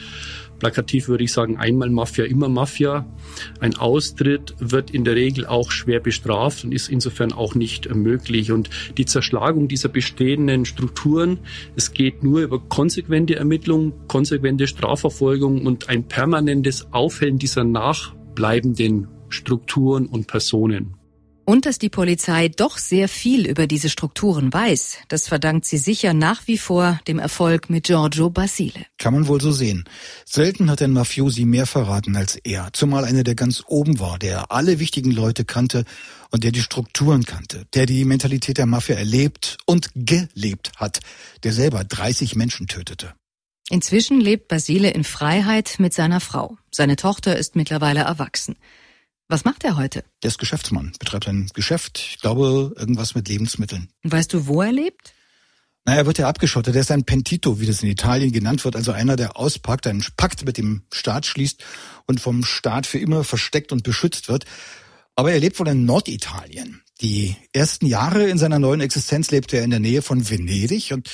Plakativ 0.61 1.09
würde 1.09 1.25
ich 1.25 1.33
sagen, 1.33 1.57
einmal 1.57 1.91
Mafia, 1.91 2.25
immer 2.27 2.49
Mafia. 2.49 3.05
Ein 3.59 3.77
Austritt 3.77 4.55
wird 4.61 4.93
in 4.93 5.05
der 5.05 5.17
Regel 5.17 5.47
auch 5.47 5.73
schwer 5.73 5.99
bestraft 5.99 6.63
und 6.63 6.73
ist 6.73 6.89
insofern 6.89 7.33
auch 7.33 7.57
nicht 7.57 7.93
möglich. 7.93 8.53
Und 8.53 8.71
die 8.97 9.07
Zerschlagung 9.07 9.67
dieser 9.67 9.89
bestehenden 9.89 10.65
Strukturen, 10.65 11.41
es 11.75 11.93
geht 11.93 12.23
nur 12.23 12.43
über 12.43 12.61
konsequente 12.61 13.35
Ermittlung, 13.35 13.93
konsequente 14.07 14.69
Strafverfolgung 14.69 15.67
und 15.67 15.89
ein 15.89 16.05
permanentes 16.05 16.93
Aufhellen 16.93 17.39
dieser 17.39 17.65
nachbleibenden 17.65 19.09
Strukturen 19.31 20.07
und 20.07 20.27
Personen. 20.27 21.00
Und 21.51 21.67
dass 21.67 21.81
die 21.81 21.89
Polizei 21.89 22.47
doch 22.47 22.79
sehr 22.79 23.09
viel 23.09 23.45
über 23.45 23.67
diese 23.67 23.89
Strukturen 23.89 24.53
weiß, 24.53 24.99
das 25.09 25.27
verdankt 25.27 25.67
sie 25.67 25.79
sicher 25.79 26.15
nach 26.15 26.47
wie 26.47 26.59
vor 26.59 27.01
dem 27.09 27.19
Erfolg 27.19 27.69
mit 27.69 27.87
Giorgio 27.87 28.31
Basile. 28.31 28.87
Kann 28.99 29.15
man 29.15 29.27
wohl 29.27 29.41
so 29.41 29.51
sehen. 29.51 29.83
Selten 30.25 30.71
hat 30.71 30.81
ein 30.81 30.93
Mafiosi 30.93 31.47
mehr 31.47 31.67
verraten 31.67 32.15
als 32.15 32.37
er, 32.37 32.69
zumal 32.73 33.05
einer, 33.05 33.25
der 33.25 33.35
ganz 33.35 33.65
oben 33.67 33.99
war, 33.99 34.17
der 34.21 34.53
alle 34.53 34.79
wichtigen 34.79 35.11
Leute 35.11 35.45
kannte 35.45 35.85
und 36.31 36.45
der 36.45 36.53
die 36.53 36.63
Strukturen 36.63 37.25
kannte, 37.25 37.67
der 37.75 37.85
die 37.85 38.05
Mentalität 38.05 38.57
der 38.57 38.67
Mafia 38.67 38.95
erlebt 38.95 39.59
und 39.67 39.91
gelebt 39.97 40.71
hat, 40.77 41.01
der 41.43 41.53
selber 41.53 41.83
30 41.83 42.37
Menschen 42.37 42.69
tötete. 42.69 43.15
Inzwischen 43.71 44.21
lebt 44.21 44.47
Basile 44.47 44.91
in 44.91 45.03
Freiheit 45.03 45.81
mit 45.81 45.95
seiner 45.95 46.21
Frau. 46.21 46.59
Seine 46.71 46.95
Tochter 46.95 47.37
ist 47.37 47.57
mittlerweile 47.57 48.03
erwachsen. 48.03 48.55
Was 49.31 49.45
macht 49.45 49.63
er 49.63 49.77
heute? 49.77 50.03
Der 50.25 50.29
ist 50.29 50.39
Geschäftsmann, 50.39 50.91
betreibt 50.99 51.29
ein 51.29 51.49
Geschäft, 51.55 52.01
ich 52.01 52.21
glaube, 52.21 52.75
irgendwas 52.77 53.15
mit 53.15 53.29
Lebensmitteln. 53.29 53.89
Weißt 54.03 54.33
du, 54.33 54.49
wo 54.49 54.61
er 54.61 54.73
lebt? 54.73 55.15
Na, 55.85 55.95
er 55.95 56.05
wird 56.05 56.19
ja 56.19 56.29
abgeschottet. 56.29 56.75
Er 56.75 56.81
ist 56.81 56.91
ein 56.91 57.05
Pentito, 57.05 57.61
wie 57.61 57.67
das 57.67 57.81
in 57.85 57.89
Italien 57.89 58.33
genannt 58.33 58.65
wird. 58.65 58.75
Also 58.75 58.91
einer, 58.91 59.15
der 59.15 59.37
auspackt, 59.37 59.87
einen 59.87 60.05
Pakt 60.17 60.45
mit 60.45 60.59
dem 60.59 60.83
Staat 60.93 61.27
schließt 61.27 61.63
und 62.07 62.21
vom 62.21 62.43
Staat 62.43 62.87
für 62.87 62.99
immer 62.99 63.23
versteckt 63.23 63.71
und 63.71 63.85
beschützt 63.85 64.29
wird. 64.29 64.47
Aber 65.15 65.31
er 65.31 65.39
lebt 65.39 65.61
wohl 65.61 65.69
in 65.69 65.85
Norditalien. 65.85 66.83
Die 67.01 67.37
ersten 67.53 67.87
Jahre 67.87 68.29
in 68.29 68.37
seiner 68.37 68.59
neuen 68.59 68.81
Existenz 68.81 69.31
lebte 69.31 69.59
er 69.59 69.63
in 69.63 69.71
der 69.71 69.79
Nähe 69.79 70.03
von 70.03 70.29
Venedig 70.29 70.93
und 70.93 71.09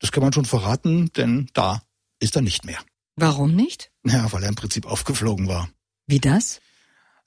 das 0.00 0.10
kann 0.10 0.22
man 0.22 0.32
schon 0.32 0.46
verraten, 0.46 1.12
denn 1.18 1.50
da 1.52 1.82
ist 2.18 2.34
er 2.34 2.40
nicht 2.40 2.64
mehr. 2.64 2.78
Warum 3.16 3.54
nicht? 3.54 3.90
Ja, 4.06 4.32
weil 4.32 4.42
er 4.42 4.48
im 4.48 4.54
Prinzip 4.54 4.86
aufgeflogen 4.86 5.48
war. 5.48 5.68
Wie 6.06 6.18
das? 6.18 6.62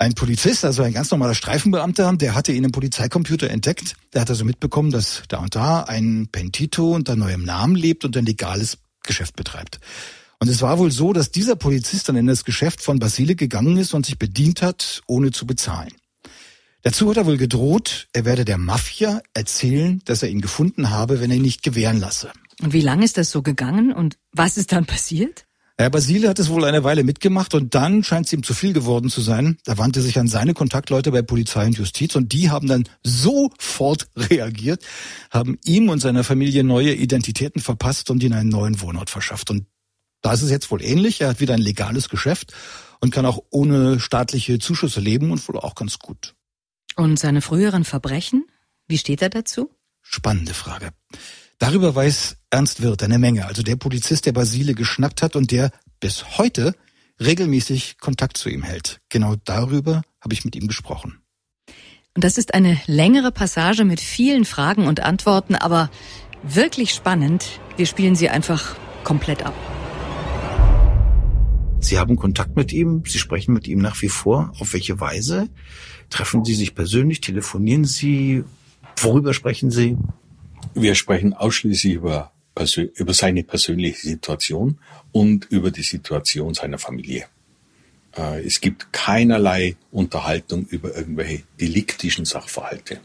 Ein 0.02 0.16
Polizist, 0.16 0.66
also 0.66 0.82
ein 0.82 0.94
ganz 0.94 1.12
normaler 1.12 1.36
Streifenbeamter, 1.36 2.12
der 2.14 2.34
hatte 2.34 2.52
ihn 2.52 2.64
im 2.64 2.72
Polizeicomputer 2.72 3.52
entdeckt. 3.52 3.94
Der 4.16 4.22
hat 4.22 4.32
also 4.32 4.44
mitbekommen, 4.46 4.90
dass 4.90 5.22
da 5.28 5.38
und 5.38 5.54
da 5.54 5.82
ein 5.84 6.28
Pentito 6.32 6.96
unter 6.96 7.16
neuem 7.16 7.44
Namen 7.44 7.76
lebt 7.76 8.04
und 8.04 8.18
ein 8.18 8.26
legales 8.26 8.80
Geschäft 9.04 9.36
betreibt. 9.36 9.80
Und 10.40 10.48
es 10.48 10.64
war 10.64 10.80
wohl 10.80 10.90
so, 10.90 11.14
dass 11.14 11.30
dieser 11.30 11.56
Polizist 11.56 12.10
dann 12.10 12.16
in 12.16 12.26
das 12.26 12.46
Geschäft 12.46 12.82
von 12.82 12.98
Basile 12.98 13.36
gegangen 13.36 13.78
ist 13.78 13.94
und 13.94 14.08
sich 14.08 14.18
bedient 14.18 14.64
hat, 14.64 15.04
ohne 15.06 15.30
zu 15.30 15.46
bezahlen. 15.46 15.94
Dazu 16.82 17.08
hat 17.12 17.18
er 17.18 17.28
wohl 17.28 17.38
gedroht, 17.38 18.08
er 18.12 18.26
werde 18.26 18.44
der 18.44 18.58
Mafia 18.58 19.22
erzählen, 19.36 20.02
dass 20.06 20.24
er 20.24 20.30
ihn 20.30 20.42
gefunden 20.42 20.90
habe, 20.90 21.22
wenn 21.22 21.30
er 21.30 21.38
ihn 21.38 21.44
nicht 21.44 21.62
gewähren 21.62 22.00
lasse. 22.00 22.32
Und 22.60 22.74
wie 22.74 22.82
lange 22.82 23.06
ist 23.06 23.20
das 23.20 23.30
so 23.30 23.44
gegangen 23.44 23.94
und 23.94 24.18
was 24.32 24.58
ist 24.58 24.72
dann 24.72 24.88
passiert? 24.88 25.46
Herr 25.82 25.90
Basile 25.90 26.30
hat 26.30 26.38
es 26.38 26.50
wohl 26.50 26.64
eine 26.64 26.84
Weile 26.84 27.04
mitgemacht 27.04 27.56
und 27.56 27.74
dann 27.74 28.04
scheint 28.04 28.28
es 28.28 28.34
ihm 28.34 28.44
zu 28.44 28.54
viel 28.54 28.72
geworden 28.72 29.10
zu 29.10 29.20
sein. 29.20 29.58
Da 29.64 29.80
wandte 29.80 30.04
sich 30.04 30.20
an 30.20 30.28
seine 30.28 30.54
Kontaktleute 30.54 31.12
bei 31.12 31.24
Polizei 31.24 31.66
und 31.66 31.76
Justiz 31.76 32.16
und 32.16 32.34
die 32.34 32.52
haben 32.52 32.68
dann 32.68 32.84
sofort 33.02 34.08
reagiert, 34.16 34.86
haben 35.32 35.58
ihm 35.66 35.90
und 35.90 36.00
seiner 36.00 36.24
Familie 36.24 36.64
neue 36.64 36.94
Identitäten 36.94 37.64
verpasst 37.64 38.12
und 38.12 38.22
ihnen 38.22 38.34
einen 38.34 38.50
neuen 38.50 38.80
Wohnort 38.80 39.10
verschafft. 39.10 39.50
Und 39.50 39.66
da 40.22 40.34
ist 40.34 40.44
es 40.44 40.52
jetzt 40.52 40.70
wohl 40.70 40.84
ähnlich. 40.84 41.20
Er 41.22 41.30
hat 41.30 41.40
wieder 41.40 41.56
ein 41.56 41.62
legales 41.62 42.10
Geschäft 42.10 42.54
und 43.00 43.10
kann 43.10 43.26
auch 43.26 43.40
ohne 43.50 44.00
staatliche 44.00 44.60
Zuschüsse 44.60 45.00
leben 45.00 45.32
und 45.32 45.48
wohl 45.48 45.58
auch 45.58 45.74
ganz 45.74 45.98
gut. 45.98 46.36
Und 46.96 47.18
seine 47.18 47.42
früheren 47.42 47.86
Verbrechen? 47.86 48.46
Wie 48.88 49.00
steht 49.00 49.24
er 49.24 49.32
dazu? 49.32 49.72
Spannende 50.04 50.54
Frage. 50.54 50.92
Darüber 51.58 51.96
weiß 51.96 52.38
Ernst 52.54 52.82
Wirth 52.82 53.02
eine 53.02 53.18
Menge, 53.18 53.46
also 53.46 53.64
der 53.64 53.78
Polizist, 53.78 54.26
der 54.26 54.34
Basile 54.34 54.74
geschnappt 54.74 55.22
hat 55.22 55.38
und 55.38 55.52
der 55.52 55.72
bis 56.02 56.38
heute 56.38 56.76
regelmäßig 57.18 57.98
Kontakt 57.98 58.36
zu 58.36 58.50
ihm 58.50 58.62
hält. 58.62 59.00
Genau 59.08 59.36
darüber 59.46 60.02
habe 60.20 60.34
ich 60.34 60.44
mit 60.44 60.58
ihm 60.58 60.68
gesprochen. 60.68 61.22
Und 62.14 62.26
das 62.26 62.38
ist 62.38 62.54
eine 62.54 62.78
längere 62.88 63.32
Passage 63.32 63.86
mit 63.86 64.02
vielen 64.02 64.44
Fragen 64.44 64.88
und 64.88 65.00
Antworten, 65.00 65.56
aber 65.56 65.90
wirklich 66.44 66.92
spannend. 66.92 67.62
Wir 67.78 67.86
spielen 67.86 68.18
sie 68.18 68.28
einfach 68.28 68.76
komplett 69.06 69.44
ab. 69.46 69.54
Sie 71.80 71.98
haben 71.98 72.18
Kontakt 72.18 72.58
mit 72.58 72.74
ihm, 72.74 73.04
Sie 73.08 73.18
sprechen 73.18 73.54
mit 73.54 73.66
ihm 73.70 73.80
nach 73.80 74.02
wie 74.02 74.10
vor. 74.10 74.52
Auf 74.60 74.74
welche 74.74 75.00
Weise? 75.00 75.48
Treffen 76.10 76.44
Sie 76.44 76.56
sich 76.56 76.76
persönlich? 76.76 77.22
Telefonieren 77.22 77.86
Sie? 77.86 78.44
Worüber 78.98 79.34
sprechen 79.34 79.72
Sie? 79.72 79.98
Wir 80.74 80.96
sprechen 80.96 81.34
ausschließlich 81.34 81.94
über, 81.94 82.34
über 82.96 83.14
seine 83.14 83.44
persönliche 83.44 84.08
Situation 84.08 84.78
und 85.12 85.46
über 85.46 85.72
die 85.72 85.84
Situation 85.84 86.54
seiner 86.54 86.78
Familie. 86.78 87.26
Äh, 88.16 88.46
es 88.46 88.62
gibt 88.62 88.92
keinerlei 88.92 89.76
Unterhaltung 89.92 90.66
über 90.68 90.96
irgendwelche 90.96 91.44
deliktischen 91.60 92.26
Sachverhalte, 92.26 93.00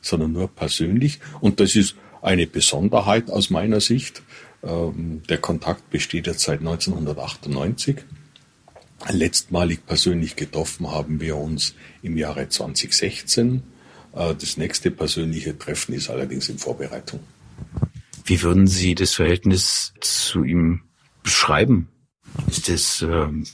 sondern 0.00 0.32
nur 0.32 0.48
persönlich. 0.48 1.20
Und 1.40 1.60
das 1.60 1.74
ist 1.76 1.96
eine 2.22 2.46
Besonderheit 2.46 3.30
aus 3.30 3.50
meiner 3.50 3.80
Sicht. 3.80 4.22
Ähm, 4.62 5.22
der 5.28 5.38
Kontakt 5.38 5.90
besteht 5.90 6.26
jetzt 6.26 6.40
seit 6.40 6.60
1998. 6.60 7.96
Letztmalig 9.10 9.86
persönlich 9.86 10.36
getroffen 10.36 10.90
haben 10.90 11.20
wir 11.20 11.36
uns 11.36 11.74
im 12.02 12.16
Jahre 12.16 12.48
2016 12.48 13.62
äh, 14.14 14.34
das 14.34 14.56
nächste 14.56 14.90
persönliche 14.90 15.56
Treffen 15.56 15.94
ist 15.94 16.10
allerdings 16.10 16.48
in 16.48 16.58
Vorbereitung. 16.58 17.20
Wie 18.26 18.42
würden 18.42 18.66
Sie 18.66 18.94
das 18.94 19.14
Verhältnis 19.14 19.94
zu 20.00 20.44
ihm 20.44 20.82
beschreiben? 21.22 21.88
Ist 22.48 22.68
das, 22.68 23.02
ähm, 23.02 23.46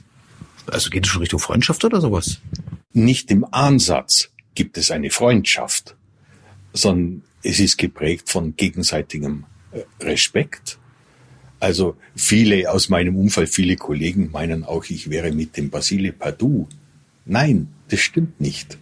also 0.67 0.91
geht 0.91 1.05
es 1.05 1.11
schon 1.11 1.21
Richtung 1.21 1.39
Freundschaft 1.39 1.85
oder 1.85 2.01
sowas? 2.01 2.41
Nicht 2.93 3.31
im 3.31 3.47
Ansatz 3.53 4.31
gibt 4.55 4.77
es 4.77 4.91
eine 4.91 5.11
Freundschaft, 5.11 5.97
sondern 6.73 7.23
es 7.43 7.61
ist 7.61 7.77
geprägt 7.77 8.29
von 8.29 8.57
gegenseitigem 8.57 9.45
äh, 9.73 9.83
Respekt. 10.03 10.79
Also 11.61 11.97
viele 12.17 12.71
aus 12.71 12.89
meinem 12.89 13.17
Umfeld, 13.17 13.51
viele 13.51 13.77
Kollegen 13.77 14.31
meinen 14.33 14.65
auch, 14.65 14.85
ich 14.89 15.11
wäre 15.11 15.33
mit 15.33 15.57
dem 15.57 15.71
Basile 15.71 16.13
Padu. 16.13 16.67
Nein, 17.25 17.69
das 17.89 18.01
stimmt 18.01 18.41
nicht 18.41 18.79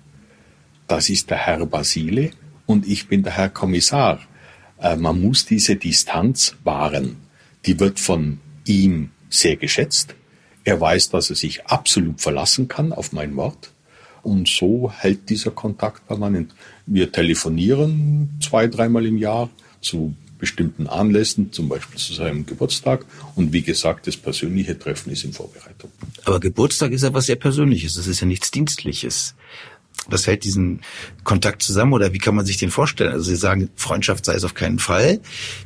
das 0.91 1.09
ist 1.09 1.31
der 1.31 1.39
Herr 1.39 1.65
Basile 1.67 2.33
und 2.67 2.87
ich 2.87 3.07
bin 3.07 3.23
der 3.23 3.37
Herr 3.37 3.49
Kommissar. 3.49 4.19
Äh, 4.81 4.97
man 4.97 5.21
muss 5.21 5.47
diese 5.47 5.77
Distanz 5.77 6.57
wahren. 6.65 7.17
Die 7.67 7.79
wird 7.79 8.01
von 8.01 8.39
ihm 8.65 9.11
sehr 9.29 9.57
geschätzt. 9.57 10.15
Er 10.65 10.81
weiß, 10.81 11.11
dass 11.11 11.31
er 11.31 11.37
sich 11.37 11.67
absolut 11.67 12.21
verlassen 12.21 12.69
kann 12.69 12.93
auf 12.93 13.13
mein 13.13 13.37
Wort. 13.37 13.71
Und 14.23 14.49
so 14.49 14.93
hält 14.93 15.31
dieser 15.31 15.51
Kontakt 15.51 16.07
permanent. 16.07 16.55
Wir 16.87 17.11
telefonieren 17.11 18.39
zwei, 18.43 18.67
dreimal 18.67 19.07
im 19.07 19.17
Jahr 19.17 19.49
zu 19.81 20.15
bestimmten 20.41 20.87
Anlässen, 20.87 21.53
zum 21.53 21.69
Beispiel 21.69 21.99
zu 21.99 22.15
seinem 22.15 22.47
Geburtstag. 22.47 23.05
Und 23.37 23.53
wie 23.53 23.63
gesagt, 23.63 24.07
das 24.07 24.17
persönliche 24.17 24.79
Treffen 24.79 25.13
ist 25.13 25.25
in 25.25 25.33
Vorbereitung. 25.33 25.91
Aber 26.25 26.41
Geburtstag 26.41 26.93
ist 26.93 27.03
ja 27.03 27.15
was 27.15 27.27
sehr 27.27 27.37
Persönliches. 27.37 27.95
Das 27.95 28.07
ist 28.07 28.21
ja 28.21 28.27
nichts 28.27 28.51
Dienstliches. 28.51 29.35
Was 30.09 30.27
hält 30.27 30.45
diesen 30.45 30.81
Kontakt 31.25 31.63
zusammen 31.63 31.93
oder 31.93 32.13
wie 32.13 32.19
kann 32.19 32.35
man 32.35 32.47
sich 32.47 32.57
den 32.57 32.71
vorstellen? 32.71 33.13
Also 33.13 33.25
Sie 33.25 33.37
sagen, 33.37 33.71
Freundschaft 33.77 34.25
sei 34.25 34.35
es 34.35 34.45
auf 34.45 34.55
keinen 34.55 34.79
Fall. 34.79 35.21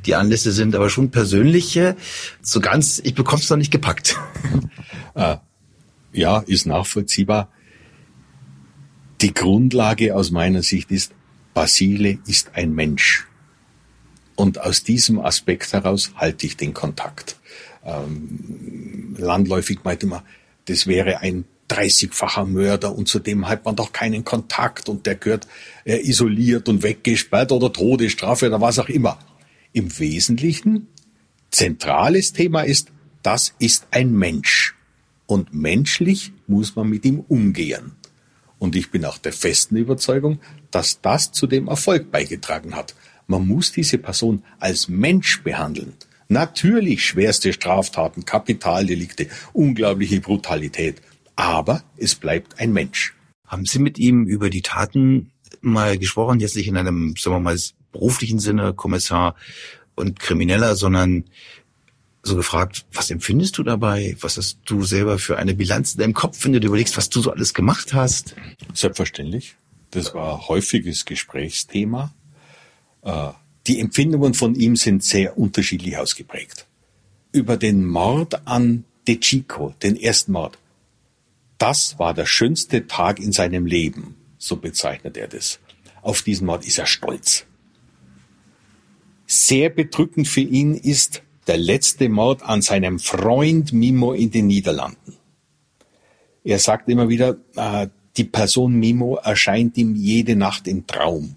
Die 0.06 0.14
Anlässe 0.16 0.52
sind 0.52 0.74
aber 0.74 0.90
schon 0.90 1.10
persönliche. 1.10 1.96
So 2.42 2.60
ganz, 2.60 3.00
ich 3.04 3.14
bekomme 3.14 3.42
es 3.42 3.50
noch 3.50 3.56
nicht 3.56 3.70
gepackt. 3.70 4.18
Äh, 5.14 5.36
ja, 6.12 6.38
ist 6.40 6.66
nachvollziehbar. 6.66 7.48
Die 9.20 9.32
Grundlage 9.32 10.14
aus 10.14 10.30
meiner 10.30 10.62
Sicht 10.62 10.90
ist, 10.90 11.12
Basile 11.54 12.18
ist 12.26 12.50
ein 12.54 12.74
Mensch. 12.74 13.26
Und 14.36 14.60
aus 14.60 14.82
diesem 14.82 15.20
Aspekt 15.20 15.72
heraus 15.72 16.12
halte 16.16 16.46
ich 16.46 16.56
den 16.56 16.74
Kontakt. 16.74 17.36
Ähm, 17.84 19.14
landläufig 19.16 19.78
meinte 19.84 20.06
man, 20.06 20.22
das 20.66 20.86
wäre 20.86 21.20
ein 21.20 21.44
30-facher 21.70 22.44
Mörder 22.44 22.94
und 22.94 23.08
zudem 23.08 23.48
hat 23.48 23.64
man 23.64 23.76
doch 23.76 23.92
keinen 23.92 24.24
Kontakt 24.24 24.88
und 24.88 25.06
der 25.06 25.14
gehört 25.14 25.46
äh, 25.84 25.96
isoliert 25.96 26.68
und 26.68 26.82
weggesperrt 26.82 27.52
oder 27.52 27.72
Todesstrafe 27.72 28.48
oder 28.48 28.60
was 28.60 28.78
auch 28.78 28.88
immer. 28.88 29.18
Im 29.72 29.98
Wesentlichen, 29.98 30.88
zentrales 31.50 32.32
Thema 32.32 32.62
ist, 32.62 32.88
das 33.22 33.54
ist 33.58 33.86
ein 33.90 34.12
Mensch. 34.12 34.74
Und 35.26 35.54
menschlich 35.54 36.32
muss 36.46 36.76
man 36.76 36.88
mit 36.88 37.04
ihm 37.04 37.20
umgehen. 37.20 37.92
Und 38.58 38.76
ich 38.76 38.90
bin 38.90 39.04
auch 39.04 39.18
der 39.18 39.32
festen 39.32 39.76
Überzeugung, 39.76 40.40
dass 40.70 41.00
das 41.00 41.32
zu 41.32 41.46
dem 41.46 41.68
Erfolg 41.68 42.10
beigetragen 42.10 42.74
hat. 42.74 42.94
Man 43.26 43.46
muss 43.46 43.72
diese 43.72 43.98
Person 43.98 44.42
als 44.58 44.88
Mensch 44.88 45.42
behandeln. 45.42 45.94
Natürlich 46.28 47.04
schwerste 47.04 47.52
Straftaten, 47.52 48.24
Kapitaldelikte, 48.24 49.28
unglaubliche 49.52 50.20
Brutalität. 50.20 51.00
Aber 51.36 51.82
es 51.96 52.14
bleibt 52.14 52.60
ein 52.60 52.72
Mensch. 52.72 53.14
Haben 53.46 53.66
Sie 53.66 53.78
mit 53.78 53.98
ihm 53.98 54.24
über 54.24 54.50
die 54.50 54.62
Taten 54.62 55.32
mal 55.60 55.98
gesprochen, 55.98 56.40
jetzt 56.40 56.56
nicht 56.56 56.68
in 56.68 56.76
einem, 56.76 57.14
sagen 57.16 57.36
wir 57.36 57.40
mal, 57.40 57.58
beruflichen 57.92 58.38
Sinne, 58.38 58.74
Kommissar 58.74 59.34
und 59.94 60.18
Krimineller, 60.18 60.76
sondern 60.76 61.24
so 62.22 62.36
gefragt, 62.36 62.86
was 62.92 63.10
empfindest 63.10 63.58
du 63.58 63.62
dabei? 63.62 64.16
Was 64.20 64.36
hast 64.36 64.58
du 64.64 64.82
selber 64.82 65.18
für 65.18 65.36
eine 65.38 65.54
Bilanz 65.54 65.94
in 65.94 66.00
deinem 66.00 66.14
Kopf, 66.14 66.44
wenn 66.44 66.52
du 66.52 66.60
dir 66.60 66.68
überlegst, 66.68 66.96
was 66.96 67.10
du 67.10 67.20
so 67.20 67.30
alles 67.30 67.54
gemacht 67.54 67.92
hast? 67.92 68.34
Selbstverständlich. 68.72 69.56
Das 69.90 70.14
war 70.14 70.48
häufiges 70.48 71.04
Gesprächsthema. 71.04 72.12
Äh, 73.02 73.28
die 73.66 73.80
Empfindungen 73.80 74.34
von 74.34 74.54
ihm 74.54 74.76
sind 74.76 75.04
sehr 75.04 75.38
unterschiedlich 75.38 75.96
ausgeprägt. 75.96 76.66
Über 77.32 77.56
den 77.56 77.86
Mord 77.86 78.46
an 78.46 78.84
De 79.06 79.20
Chico, 79.20 79.74
den 79.82 79.96
ersten 79.96 80.32
Mord, 80.32 80.58
das 81.58 81.98
war 81.98 82.14
der 82.14 82.26
schönste 82.26 82.86
Tag 82.86 83.20
in 83.20 83.32
seinem 83.32 83.66
Leben, 83.66 84.16
so 84.38 84.56
bezeichnet 84.56 85.16
er 85.16 85.28
das. 85.28 85.60
Auf 86.02 86.22
diesen 86.22 86.46
Mord 86.46 86.66
ist 86.66 86.78
er 86.78 86.86
stolz. 86.86 87.46
Sehr 89.26 89.70
bedrückend 89.70 90.28
für 90.28 90.40
ihn 90.40 90.74
ist 90.74 91.22
der 91.46 91.56
letzte 91.56 92.08
Mord 92.08 92.42
an 92.42 92.62
seinem 92.62 92.98
Freund 92.98 93.72
Mimo 93.72 94.12
in 94.12 94.30
den 94.30 94.46
Niederlanden. 94.46 95.16
Er 96.42 96.58
sagt 96.58 96.88
immer 96.88 97.08
wieder, 97.08 97.36
äh, 97.56 97.88
die 98.16 98.24
Person 98.24 98.74
Mimo 98.74 99.16
erscheint 99.16 99.76
ihm 99.76 99.94
jede 99.94 100.36
Nacht 100.36 100.68
im 100.68 100.86
Traum. 100.86 101.36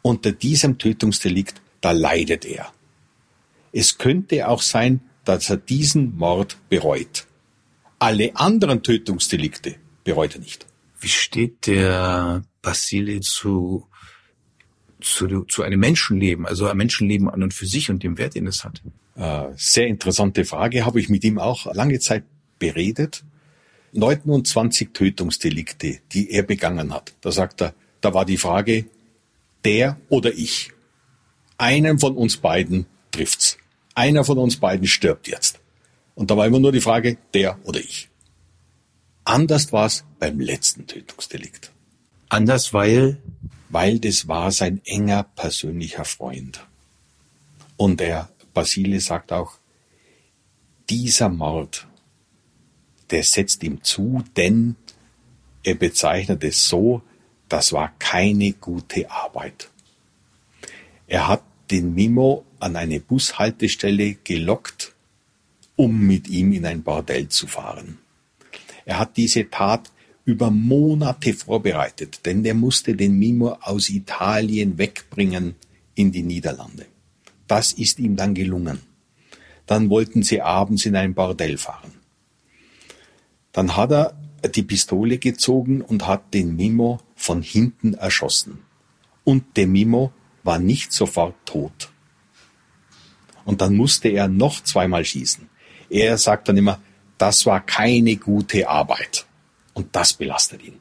Unter 0.00 0.32
diesem 0.32 0.78
Tötungsdelikt, 0.78 1.60
da 1.80 1.92
leidet 1.92 2.44
er. 2.44 2.72
Es 3.72 3.98
könnte 3.98 4.48
auch 4.48 4.62
sein, 4.62 5.00
dass 5.24 5.50
er 5.50 5.58
diesen 5.58 6.16
Mord 6.16 6.56
bereut. 6.68 7.26
Alle 8.02 8.34
anderen 8.34 8.82
Tötungsdelikte 8.82 9.76
bereut 10.02 10.34
er 10.34 10.40
nicht. 10.40 10.66
Wie 10.98 11.06
steht 11.06 11.68
der 11.68 12.42
Basile 12.60 13.20
zu, 13.20 13.86
zu, 15.00 15.44
zu 15.44 15.62
einem 15.62 15.78
Menschenleben, 15.78 16.44
also 16.44 16.66
ein 16.66 16.76
Menschenleben 16.76 17.30
an 17.30 17.44
und 17.44 17.54
für 17.54 17.66
sich 17.66 17.90
und 17.90 18.02
dem 18.02 18.18
Wert, 18.18 18.34
den 18.34 18.48
es 18.48 18.64
hat? 18.64 18.82
Äh, 19.14 19.52
sehr 19.54 19.86
interessante 19.86 20.44
Frage, 20.44 20.84
habe 20.84 20.98
ich 20.98 21.10
mit 21.10 21.22
ihm 21.22 21.38
auch 21.38 21.72
lange 21.74 22.00
Zeit 22.00 22.24
beredet. 22.58 23.22
29 23.92 24.88
Tötungsdelikte, 24.92 26.00
die 26.10 26.32
er 26.32 26.42
begangen 26.42 26.92
hat. 26.92 27.14
Da 27.20 27.30
sagt 27.30 27.62
er, 27.62 27.72
da 28.00 28.12
war 28.12 28.24
die 28.24 28.36
Frage, 28.36 28.86
der 29.64 29.96
oder 30.08 30.32
ich. 30.32 30.72
Einen 31.56 32.00
von 32.00 32.16
uns 32.16 32.36
beiden 32.36 32.86
trifft's. 33.12 33.58
Einer 33.94 34.24
von 34.24 34.38
uns 34.38 34.56
beiden 34.56 34.88
stirbt 34.88 35.28
jetzt. 35.28 35.61
Und 36.14 36.30
da 36.30 36.36
war 36.36 36.46
immer 36.46 36.60
nur 36.60 36.72
die 36.72 36.80
Frage, 36.80 37.18
der 37.34 37.58
oder 37.64 37.80
ich. 37.80 38.08
Anders 39.24 39.72
war 39.72 39.86
es 39.86 40.04
beim 40.18 40.40
letzten 40.40 40.86
Tötungsdelikt. 40.86 41.72
Anders, 42.28 42.74
weil? 42.74 43.18
Weil 43.68 43.98
das 43.98 44.28
war 44.28 44.50
sein 44.52 44.80
enger 44.84 45.22
persönlicher 45.22 46.04
Freund. 46.04 46.66
Und 47.76 48.00
der 48.00 48.28
Basile 48.52 49.00
sagt 49.00 49.32
auch, 49.32 49.58
dieser 50.90 51.28
Mord, 51.28 51.86
der 53.10 53.22
setzt 53.22 53.62
ihm 53.62 53.82
zu, 53.82 54.24
denn 54.36 54.76
er 55.62 55.74
bezeichnet 55.74 56.42
es 56.44 56.68
so, 56.68 57.02
das 57.48 57.72
war 57.72 57.92
keine 57.98 58.52
gute 58.52 59.10
Arbeit. 59.10 59.70
Er 61.06 61.28
hat 61.28 61.42
den 61.70 61.94
Mimo 61.94 62.44
an 62.58 62.76
eine 62.76 63.00
Bushaltestelle 63.00 64.14
gelockt, 64.14 64.91
um 65.76 66.06
mit 66.06 66.28
ihm 66.28 66.52
in 66.52 66.66
ein 66.66 66.82
Bordell 66.82 67.28
zu 67.28 67.46
fahren. 67.46 67.98
Er 68.84 68.98
hat 68.98 69.16
diese 69.16 69.48
Tat 69.50 69.90
über 70.24 70.50
Monate 70.50 71.34
vorbereitet, 71.34 72.20
denn 72.24 72.44
er 72.44 72.54
musste 72.54 72.94
den 72.94 73.18
Mimo 73.18 73.56
aus 73.60 73.88
Italien 73.88 74.78
wegbringen 74.78 75.56
in 75.94 76.12
die 76.12 76.22
Niederlande. 76.22 76.86
Das 77.48 77.72
ist 77.72 77.98
ihm 77.98 78.16
dann 78.16 78.34
gelungen. 78.34 78.80
Dann 79.66 79.90
wollten 79.90 80.22
sie 80.22 80.40
abends 80.40 80.86
in 80.86 80.96
ein 80.96 81.14
Bordell 81.14 81.58
fahren. 81.58 81.92
Dann 83.52 83.76
hat 83.76 83.92
er 83.92 84.14
die 84.54 84.62
Pistole 84.62 85.18
gezogen 85.18 85.82
und 85.82 86.06
hat 86.06 86.34
den 86.34 86.56
Mimo 86.56 87.00
von 87.14 87.42
hinten 87.42 87.94
erschossen. 87.94 88.58
Und 89.24 89.56
der 89.56 89.66
Mimo 89.66 90.12
war 90.42 90.58
nicht 90.58 90.92
sofort 90.92 91.34
tot. 91.44 91.90
Und 93.44 93.60
dann 93.60 93.76
musste 93.76 94.08
er 94.08 94.28
noch 94.28 94.62
zweimal 94.62 95.04
schießen. 95.04 95.48
Er 95.92 96.16
sagt 96.16 96.48
dann 96.48 96.56
immer, 96.56 96.80
das 97.18 97.44
war 97.44 97.60
keine 97.60 98.16
gute 98.16 98.66
Arbeit. 98.68 99.26
Und 99.74 99.94
das 99.94 100.14
belastet 100.14 100.62
ihn. 100.64 100.78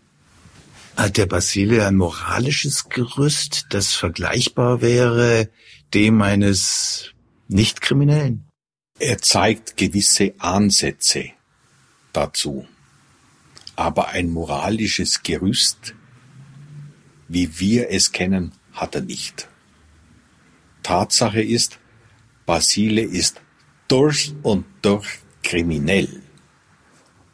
Hat 0.96 1.18
der 1.18 1.26
Basile 1.26 1.86
ein 1.86 1.96
moralisches 1.96 2.88
Gerüst, 2.88 3.66
das 3.70 3.94
vergleichbar 3.94 4.82
wäre 4.82 5.50
dem 5.94 6.22
eines 6.22 7.12
Nichtkriminellen? 7.50 8.48
Er 9.00 9.18
zeigt 9.18 9.76
gewisse 9.76 10.34
Ansätze 10.40 11.32
dazu. 12.14 12.66
Aber 13.76 14.10
ein 14.10 14.30
moralisches 14.30 15.24
Gerüst, 15.24 15.94
wie 17.28 17.60
wir 17.60 17.90
es 17.90 18.14
kennen, 18.14 18.54
hat 18.72 18.96
er 18.96 19.02
nicht. 19.02 19.50
Tatsache 20.84 21.42
ist, 21.42 21.80
Basile 22.46 23.02
ist 23.02 23.42
durch 23.92 24.34
und 24.42 24.66
durch 24.82 25.06
kriminell. 25.44 26.22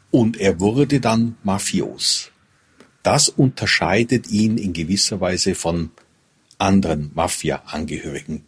Und 0.10 0.38
er 0.38 0.60
wurde 0.60 1.00
dann 1.00 1.38
mafios. 1.44 2.32
Das 3.04 3.30
unterscheidet 3.30 4.32
ihn 4.32 4.58
in 4.58 4.74
gewisser 4.74 5.22
Weise 5.22 5.54
von 5.54 5.92
anderen 6.58 7.12
Mafia-Angehörigen, 7.14 8.46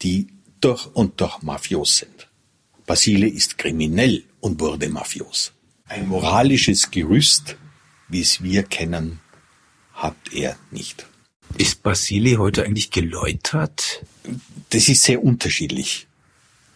die 0.00 0.28
durch 0.62 0.86
und 0.94 1.20
durch 1.20 1.42
mafios 1.42 1.98
sind. 1.98 2.28
Basile 2.86 3.28
ist 3.28 3.58
kriminell 3.58 4.24
und 4.40 4.58
wurde 4.60 4.88
mafios. 4.88 5.52
Ein 5.86 6.08
moralisches 6.08 6.90
Gerüst, 6.90 7.56
wie 8.08 8.22
es 8.22 8.42
wir 8.42 8.62
kennen, 8.62 9.20
hat 9.92 10.16
er 10.32 10.56
nicht. 10.70 11.06
Ist 11.58 11.82
Basile 11.82 12.38
heute 12.38 12.64
eigentlich 12.64 12.90
geläutert? 12.90 14.02
Das 14.70 14.88
ist 14.88 15.02
sehr 15.02 15.22
unterschiedlich. 15.22 16.06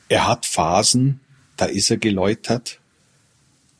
Er 0.09 0.27
hat 0.27 0.47
Phasen, 0.47 1.21
da 1.57 1.67
ist 1.67 1.91
er 1.91 1.99
geläutert. 1.99 2.81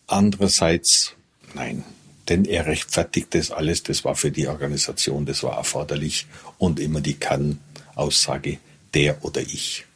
Andererseits, 0.07 1.15
nein, 1.55 1.85
denn 2.29 2.45
er 2.45 2.67
rechtfertigt 2.67 3.35
das 3.35 3.51
alles, 3.51 3.83
das 3.83 4.05
war 4.05 4.15
für 4.15 4.31
die 4.31 4.49
Organisation, 4.49 5.27
das 5.27 5.43
war 5.43 5.57
erforderlich 5.57 6.27
und 6.59 6.81
immer 6.81 7.01
die 7.01 7.15
Kann-Aussage, 7.15 8.59
der 8.95 9.25
oder 9.25 9.41
ich. 9.41 9.87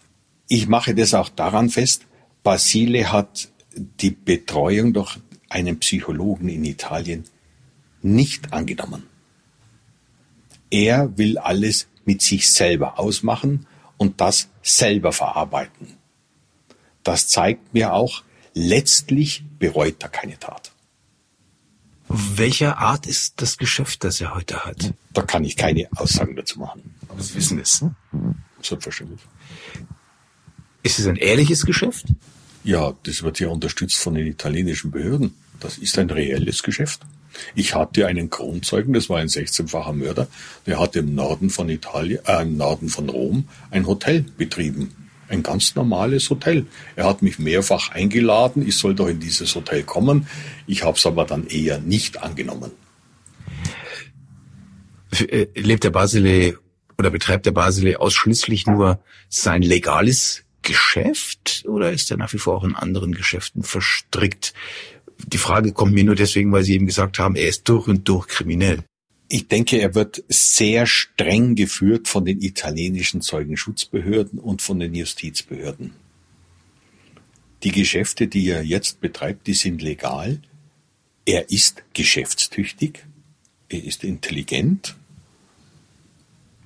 Ich 0.49 0.67
mache 0.67 0.95
das 0.95 1.15
auch 1.15 1.29
daran 1.29 1.71
fest, 1.71 2.03
Basile 2.43 3.13
hat 3.13 3.49
die 3.75 4.11
Betreuung 4.11 4.93
durch 4.93 5.19
einen 5.49 5.79
Psychologen 5.79 6.49
in 6.49 6.65
Italien 6.65 7.25
nicht 8.03 8.53
angenommen. 8.53 9.05
Er 10.71 11.17
will 11.17 11.39
alles 11.39 11.87
mit 12.05 12.23
sich 12.23 12.51
selber 12.51 12.99
ausmachen 12.99 13.67
und 13.99 14.21
das 14.21 14.49
selber 14.63 15.13
verarbeiten. 15.13 16.02
Das 17.03 17.29
zeigt 17.29 17.75
mir 17.75 17.93
auch, 17.93 18.23
letztlich 18.55 19.45
bereut 19.59 20.03
er 20.03 20.09
keine 20.09 20.39
Tat. 20.39 20.73
Welcher 22.09 22.79
Art 22.79 23.07
ist 23.07 23.41
das 23.41 23.57
Geschäft, 23.57 24.05
das 24.05 24.21
er 24.21 24.35
heute 24.35 24.65
hat? 24.65 24.93
Da 25.13 25.23
kann 25.23 25.45
ich 25.45 25.57
keine 25.57 25.89
Aussagen 25.97 26.37
dazu 26.37 26.59
machen. 26.59 26.95
Aber 27.09 27.23
Sie 27.23 27.35
wissen 27.35 27.59
es. 27.59 27.85
Selbstverständlich. 28.61 29.21
Ist 30.83 30.99
es 30.99 31.07
ein 31.07 31.17
ehrliches 31.17 31.65
Geschäft? 31.65 32.07
Ja, 32.65 32.95
das 33.05 33.23
wird 33.23 33.41
ja 33.41 33.49
unterstützt 33.49 33.97
von 33.97 34.15
den 34.15 34.27
italienischen 34.27 34.91
Behörden. 34.91 35.35
Das 35.61 35.79
ist 35.79 35.99
ein 35.99 36.11
reelles 36.11 36.63
Geschäft. 36.63 37.01
Ich 37.55 37.75
hatte 37.75 38.07
einen 38.07 38.29
Kronzeugen, 38.29 38.93
das 38.93 39.09
war 39.09 39.19
ein 39.19 39.29
16-facher 39.29 39.95
Mörder, 39.95 40.29
der 40.67 40.79
hat 40.79 40.97
im 40.97 41.15
Norden 41.15 41.49
von 41.49 41.69
Italien, 41.71 42.21
äh, 42.27 42.43
im 42.43 42.59
Norden 42.59 42.89
von 42.89 43.09
Rom 43.09 43.49
ein 43.71 43.87
Hotel 43.87 44.27
betrieben. 44.37 44.95
Ein 45.33 45.43
ganz 45.43 45.75
normales 45.75 46.29
Hotel. 46.29 46.67
Er 46.95 47.07
hat 47.07 47.23
mich 47.23 47.39
mehrfach 47.39 47.91
eingeladen, 47.91 48.69
ich 48.69 48.77
soll 48.77 48.95
doch 48.95 49.09
in 49.09 49.19
dieses 49.19 49.55
Hotel 49.55 49.83
kommen. 49.83 50.27
Ich 50.67 50.85
habe 50.85 50.99
es 50.99 51.07
aber 51.07 51.25
dann 51.25 51.47
eher 51.47 51.79
nicht 51.79 52.23
angenommen. 52.23 52.71
Äh, 55.19 55.47
lebt 55.55 55.85
der 55.85 55.91
Basile 55.91 56.59
oder 56.99 57.09
betreibt 57.09 57.47
der 57.47 57.53
Basile 57.53 57.99
ausschließlich 57.99 58.67
nur 58.67 59.01
sein 59.31 59.63
legales 59.63 60.45
Geschäft 60.61 61.65
oder 61.67 61.93
ist 61.93 62.11
er 62.11 62.19
nach 62.19 62.35
wie 62.35 62.39
vor 62.39 62.59
auch 62.59 62.65
in 62.65 62.77
anderen 62.77 63.15
Geschäften 63.15 63.63
verstrickt? 63.63 64.53
Die 65.27 65.39
Frage 65.39 65.73
kommt 65.73 65.95
mir 65.95 66.05
nur 66.05 66.15
deswegen, 66.15 66.53
weil 66.53 66.63
Sie 66.63 66.75
eben 66.75 66.87
gesagt 66.87 67.19
haben, 67.19 67.37
er 67.37 67.49
ist 67.49 67.67
durch 67.71 67.89
und 67.89 68.07
durch 68.07 68.27
kriminell. 68.27 68.85
Ich 69.35 69.49
denke, 69.49 69.79
er 69.79 69.95
wird 69.95 70.23
sehr 70.29 70.87
streng 70.87 71.55
geführt 71.55 72.07
von 72.07 72.27
den 72.27 72.43
italienischen 72.43 73.23
Zeugenschutzbehörden 73.23 74.39
und 74.39 74.61
von 74.61 74.79
den 74.79 74.95
Justizbehörden. 74.95 75.95
Die 77.63 77.71
Geschäfte, 77.71 78.27
die 78.29 78.47
er 78.51 78.63
jetzt 78.63 79.01
betreibt, 79.01 79.47
die 79.47 79.55
sind 79.55 79.81
legal. 79.81 80.43
Er 81.25 81.49
ist 81.49 81.83
geschäftstüchtig. 81.95 83.07
Er 83.71 83.83
ist 83.83 84.05
intelligent. 84.05 84.97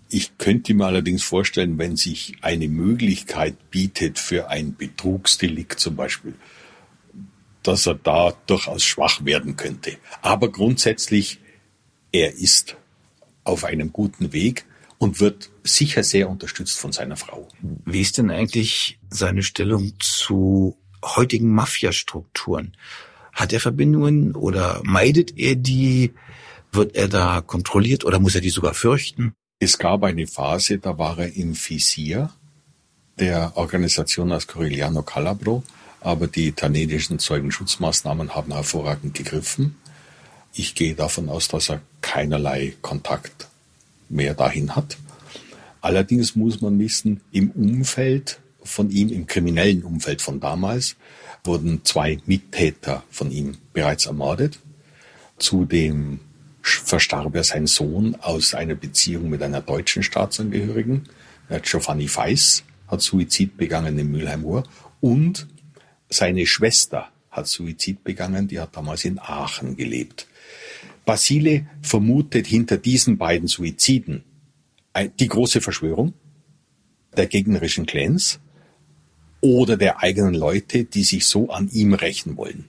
Ich 0.09 0.37
könnte 0.37 0.75
mir 0.75 0.87
allerdings 0.87 1.23
vorstellen, 1.23 1.79
wenn 1.79 1.95
sich 1.95 2.35
eine 2.41 2.67
Möglichkeit 2.67 3.71
bietet 3.71 4.19
für 4.19 4.49
ein 4.49 4.75
Betrugsdelikt 4.75 5.79
zum 5.79 5.95
Beispiel, 5.95 6.35
dass 7.63 7.87
er 7.87 7.95
da 7.95 8.37
durchaus 8.49 8.83
schwach 8.83 9.25
werden 9.25 9.55
könnte. 9.55 9.99
Aber 10.21 10.51
grundsätzlich, 10.51 11.39
er 12.13 12.35
ist 12.35 12.77
auf 13.45 13.65
einem 13.65 13.93
guten 13.93 14.33
Weg 14.33 14.65
und 14.99 15.21
wird 15.21 15.51
sicher 15.63 16.03
sehr 16.03 16.29
unterstützt 16.29 16.79
von 16.79 16.93
seiner 16.93 17.17
Frau. 17.17 17.49
Wie 17.85 18.01
ist 18.01 18.19
denn 18.19 18.31
eigentlich 18.31 18.99
seine 19.11 19.43
Stellung 19.43 19.93
zu 20.01 20.77
heutigen 21.05 21.51
Mafiastrukturen? 21.51 22.77
Hat 23.33 23.53
er 23.53 23.61
Verbindungen 23.61 24.35
oder 24.35 24.81
meidet 24.85 25.37
er 25.37 25.57
die? 25.57 26.15
Wird 26.73 26.95
er 26.97 27.09
da 27.09 27.41
kontrolliert 27.41 28.05
oder 28.05 28.19
muss 28.19 28.35
er 28.35 28.41
die 28.41 28.51
sogar 28.51 28.75
fürchten? 28.75 29.35
Es 29.59 29.79
gab 29.79 30.03
eine 30.03 30.27
Phase, 30.27 30.79
da 30.79 30.99
war 30.99 31.19
er 31.19 31.35
im 31.35 31.55
Visier 31.55 32.31
der 33.19 33.57
Organisation 33.57 34.33
aus 34.33 34.47
Corigliano 34.47 35.03
Calabro, 35.03 35.63
aber 36.01 36.27
die 36.27 36.49
italienischen 36.49 37.19
Zeugenschutzmaßnahmen 37.19 38.35
haben 38.35 38.53
hervorragend 38.53 39.15
gegriffen. 39.15 39.77
Ich 40.53 40.75
gehe 40.75 40.95
davon 40.95 41.29
aus, 41.29 41.49
dass 41.49 41.71
er 41.71 41.81
keinerlei 42.17 42.73
Kontakt 42.81 43.47
mehr 44.09 44.33
dahin 44.33 44.75
hat. 44.75 44.97
Allerdings 45.83 46.35
muss 46.35 46.63
man 46.63 46.79
wissen, 46.79 47.21
im 47.31 47.51
Umfeld 47.51 48.41
von 48.65 48.91
ihm, 48.91 49.11
im 49.11 49.27
kriminellen 49.27 49.83
Umfeld 49.83 50.23
von 50.23 50.41
damals, 50.41 50.97
wurden 51.45 51.85
zwei 51.85 52.19
Mittäter 52.25 53.03
von 53.11 53.31
ihm 53.31 53.59
bereits 53.75 54.07
ermordet. 54.07 54.59
Zudem 55.39 56.21
verstarb 56.63 57.35
er 57.35 57.45
sein 57.45 57.67
Sohn 57.67 58.15
aus 58.23 58.55
einer 58.55 58.77
Beziehung 58.77 59.29
mit 59.29 59.43
einer 59.43 59.61
deutschen 59.61 60.03
Staatsangehörigen. 60.03 61.11
Giovanni 61.61 62.09
Feiss 62.09 62.65
hat 62.89 63.03
Suizid 63.03 63.59
begangen 63.59 63.99
in 63.99 64.11
Mülheim-Ruhr 64.11 64.65
und 65.03 65.47
seine 66.09 66.47
Schwester 66.47 67.11
hat 67.31 67.47
Suizid 67.47 68.05
begangen, 68.05 68.49
die 68.49 68.59
hat 68.59 68.75
damals 68.75 69.05
in 69.05 69.19
Aachen 69.19 69.77
gelebt. 69.77 70.27
Basile 71.07 71.67
vermutet 71.81 72.47
hinter 72.47 72.77
diesen 72.77 73.17
beiden 73.17 73.49
Suiziden 73.49 74.25
die 75.19 75.29
große 75.29 75.63
Verschwörung 75.63 76.13
der 77.17 77.27
gegnerischen 77.27 77.87
Clans 77.87 78.41
oder 79.41 79.77
der 79.77 80.03
eigenen 80.03 80.35
Leute, 80.35 80.85
die 80.85 81.05
sich 81.05 81.27
so 81.27 81.49
an 81.51 81.71
ihm 81.71 81.95
rächen 81.95 82.37
wollen. 82.37 82.67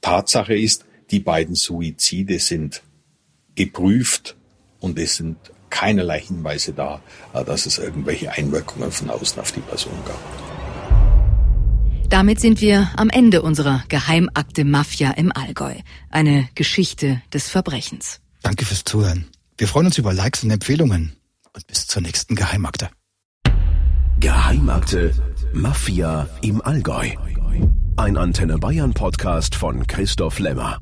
Tatsache 0.00 0.56
ist, 0.56 0.84
die 1.10 1.20
beiden 1.20 1.54
Suizide 1.54 2.38
sind 2.38 2.82
geprüft 3.54 4.36
und 4.80 4.98
es 4.98 5.16
sind 5.16 5.36
keinerlei 5.68 6.20
Hinweise 6.20 6.72
da, 6.72 7.02
dass 7.32 7.66
es 7.66 7.78
irgendwelche 7.78 8.32
Einwirkungen 8.32 8.90
von 8.90 9.10
außen 9.10 9.38
auf 9.38 9.52
die 9.52 9.60
Person 9.60 9.98
gab. 10.06 10.41
Damit 12.12 12.40
sind 12.40 12.60
wir 12.60 12.90
am 12.98 13.08
Ende 13.08 13.40
unserer 13.40 13.84
Geheimakte 13.88 14.66
Mafia 14.66 15.12
im 15.12 15.32
Allgäu. 15.34 15.72
Eine 16.10 16.46
Geschichte 16.54 17.22
des 17.32 17.48
Verbrechens. 17.48 18.20
Danke 18.42 18.66
fürs 18.66 18.84
Zuhören. 18.84 19.30
Wir 19.56 19.66
freuen 19.66 19.86
uns 19.86 19.96
über 19.96 20.12
Likes 20.12 20.44
und 20.44 20.50
Empfehlungen 20.50 21.16
und 21.54 21.66
bis 21.68 21.86
zur 21.86 22.02
nächsten 22.02 22.34
Geheimakte. 22.34 22.90
Geheimakte 24.20 25.14
Mafia 25.54 26.28
im 26.42 26.60
Allgäu. 26.60 27.12
Ein 27.96 28.18
Antenne 28.18 28.58
Bayern 28.58 28.92
Podcast 28.92 29.54
von 29.54 29.86
Christoph 29.86 30.38
Lemmer. 30.38 30.80